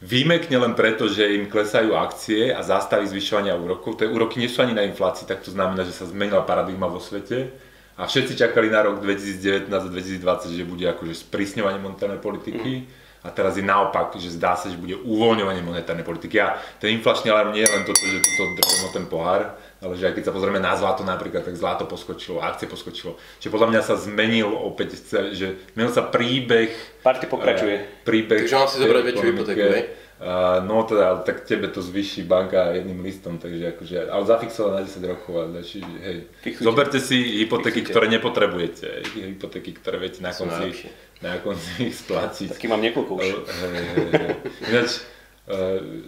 vymekne 0.00 0.56
len 0.56 0.72
preto, 0.72 1.10
že 1.10 1.36
im 1.36 1.50
klesajú 1.50 1.92
akcie 1.92 2.54
a 2.54 2.64
zastaví 2.64 3.04
zvyšovania 3.04 3.58
úrokov, 3.58 4.00
tie 4.00 4.08
úroky 4.08 4.40
nie 4.40 4.48
sú 4.48 4.64
ani 4.64 4.72
na 4.72 4.86
inflácii, 4.86 5.28
tak 5.28 5.44
to 5.44 5.52
znamená, 5.52 5.84
že 5.84 5.92
sa 5.92 6.08
zmenila 6.08 6.46
paradigma 6.46 6.88
vo 6.88 7.02
svete. 7.02 7.52
A 8.00 8.08
všetci 8.08 8.32
čakali 8.32 8.72
na 8.72 8.80
rok 8.88 9.04
2019 9.04 9.68
a 9.68 9.90
2020, 9.92 10.56
že 10.56 10.64
bude 10.64 10.88
akože 10.88 11.12
sprísňovanie 11.20 11.84
monetárnej 11.84 12.16
politiky. 12.16 12.88
A 13.20 13.28
teraz 13.28 13.60
je 13.60 13.64
naopak, 13.66 14.16
že 14.16 14.32
zdá 14.32 14.56
sa, 14.56 14.72
že 14.72 14.80
bude 14.80 14.96
uvoľňovanie 14.96 15.60
monetárnej 15.60 16.08
politiky. 16.08 16.40
A 16.40 16.56
ten 16.80 16.96
inflačný 16.96 17.28
alarm 17.28 17.52
nie 17.52 17.60
je 17.60 17.68
len 17.68 17.84
toto, 17.84 18.00
že 18.00 18.24
toto 18.24 18.88
o 18.88 18.90
ten 18.96 19.04
pohár, 19.04 19.52
ale 19.80 19.96
že 19.96 20.12
aj 20.12 20.14
keď 20.20 20.24
sa 20.28 20.32
pozrieme 20.36 20.60
na 20.60 20.76
zlato 20.76 21.00
napríklad, 21.02 21.40
tak 21.40 21.56
zlato 21.56 21.88
poskočilo, 21.88 22.44
akcie 22.44 22.68
poskočilo. 22.68 23.16
Čiže 23.40 23.52
podľa 23.52 23.68
mňa 23.72 23.80
sa 23.80 23.96
zmenil 23.96 24.52
opäť, 24.52 25.00
že 25.32 25.56
zmenil 25.72 25.92
sa 25.92 26.04
príbeh 26.04 26.72
Party 27.00 27.26
pokračuje. 27.26 27.76
Eh, 27.80 28.04
príbeh. 28.04 28.44
Takže 28.44 28.56
mám 28.60 28.68
si 28.68 28.76
zobrať 28.76 29.02
väčšiu 29.08 29.26
hypotéku, 29.32 29.64
hej? 29.72 29.84
Uh, 30.20 30.60
no 30.68 30.84
teda, 30.84 31.16
ale 31.16 31.20
tak 31.24 31.48
tebe 31.48 31.64
to 31.72 31.80
zvýši 31.80 32.28
banka 32.28 32.76
jedným 32.76 33.00
listom, 33.00 33.40
takže 33.40 33.72
akože, 33.72 33.96
ale 34.04 34.24
zafixovať 34.28 34.72
na 34.76 34.80
10 34.84 35.12
rokov, 35.16 35.32
ale 35.32 35.64
či, 35.64 35.80
hej. 35.80 36.28
Fixujte. 36.44 36.68
Zoberte 36.68 37.00
si 37.00 37.40
hypotéky, 37.40 37.80
Fixujte. 37.80 37.88
ktoré 37.88 38.06
nepotrebujete, 38.12 38.88
hypotéky, 39.16 39.80
ktoré 39.80 39.96
viete 39.96 40.20
na 40.20 40.36
konci, 40.36 40.92
na 41.24 41.40
konci 41.40 41.88
splatiť. 42.04 42.52
Taký 42.52 42.68
mám 42.68 42.84
niekoľko 42.84 43.12
už. 43.16 43.24
Hej, 43.24 43.32
hej, 43.48 44.08
hej. 44.12 44.30
Ináč, 44.68 44.90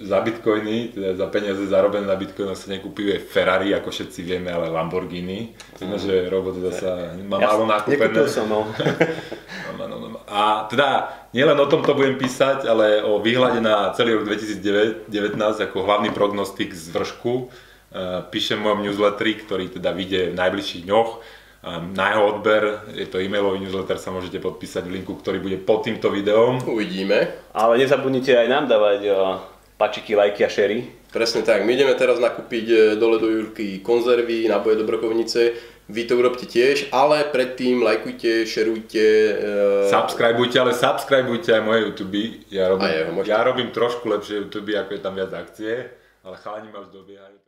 za 0.02 0.18
bitcoiny, 0.22 0.94
teda 0.94 1.18
za 1.18 1.26
peniaze 1.26 1.66
zarobené 1.66 2.06
na 2.06 2.14
bitcoinoch 2.14 2.54
sa 2.54 2.70
nekupuje 2.70 3.18
Ferrari, 3.18 3.74
ako 3.74 3.90
všetci 3.90 4.20
vieme, 4.22 4.54
ale 4.54 4.70
Lamborghini. 4.70 5.56
Vidno, 5.82 5.98
že 5.98 6.30
robot 6.30 6.62
zasa 6.62 7.16
má 7.26 7.42
Ja 7.42 7.50
málo 7.50 7.66
nekúpil 7.66 7.98
nakúpené. 7.98 8.30
som, 8.30 8.46
no. 8.46 8.70
Áno, 9.74 9.80
áno, 9.88 9.96
áno. 9.98 10.18
A 10.30 10.70
teda 10.70 11.10
nielen 11.34 11.58
o 11.58 11.66
tomto 11.66 11.96
budem 11.98 12.20
písať, 12.20 12.70
ale 12.70 13.02
o 13.02 13.18
výhľade 13.18 13.58
na 13.58 13.90
celý 13.98 14.20
rok 14.20 14.30
2019 14.30 15.10
ako 15.40 15.76
hlavný 15.80 16.14
prognostik 16.14 16.70
z 16.70 16.94
vršku. 16.94 17.50
Uh, 17.92 18.24
píšem 18.32 18.56
v 18.56 18.64
mojom 18.68 18.80
newsletteri, 18.88 19.36
ktorý 19.42 19.68
teda 19.68 19.92
vyjde 19.92 20.32
v 20.32 20.38
najbližších 20.38 20.88
dňoch. 20.88 21.10
Um, 21.62 21.94
na 21.94 22.10
jeho 22.10 22.26
odber, 22.26 22.82
je 22.90 23.06
to 23.06 23.22
e-mailový 23.22 23.62
newsletter, 23.62 23.94
sa 23.94 24.10
môžete 24.10 24.42
podpísať 24.42 24.82
v 24.82 24.98
linku, 24.98 25.14
ktorý 25.14 25.38
bude 25.38 25.62
pod 25.62 25.86
týmto 25.86 26.10
videom. 26.10 26.58
Uvidíme. 26.66 27.30
Ale 27.54 27.78
nezabudnite 27.78 28.34
aj 28.34 28.48
nám 28.50 28.64
dávať 28.66 29.00
uh, 29.06 29.38
pačiky, 29.78 30.18
lajky 30.18 30.42
a 30.42 30.50
šery. 30.50 31.02
Presne 31.12 31.42
tak. 31.42 31.66
My 31.66 31.76
ideme 31.76 31.92
teraz 31.92 32.16
nakúpiť 32.16 32.66
e, 32.72 32.76
dole 32.96 33.20
do 33.20 33.28
Jurky 33.28 33.84
konzervy, 33.84 34.48
náboje 34.48 34.80
do 34.80 34.88
brokovnice. 34.88 35.52
Vy 35.92 36.08
to 36.08 36.16
urobte 36.16 36.48
tiež, 36.48 36.88
ale 36.88 37.28
predtým 37.28 37.84
lajkujte, 37.84 38.48
šerujte. 38.48 39.04
e, 39.36 39.90
Subscribeujte, 39.92 40.56
ale 40.56 40.72
subscribeujte 40.72 41.52
aj 41.52 41.62
moje 41.68 41.84
YouTube. 41.84 42.48
Ja 42.48 42.72
robím, 42.72 42.88
jeho, 42.88 43.10
ja 43.28 43.44
robím 43.44 43.68
trošku 43.76 44.08
lepšie 44.08 44.48
YouTube, 44.48 44.72
ako 44.72 44.90
je 44.96 45.00
tam 45.04 45.12
viac 45.12 45.36
akcie, 45.36 45.92
ale 46.24 46.34
chalani 46.40 46.72
ma 46.72 46.80
už 46.80 46.96
dobiehajú. 46.96 47.42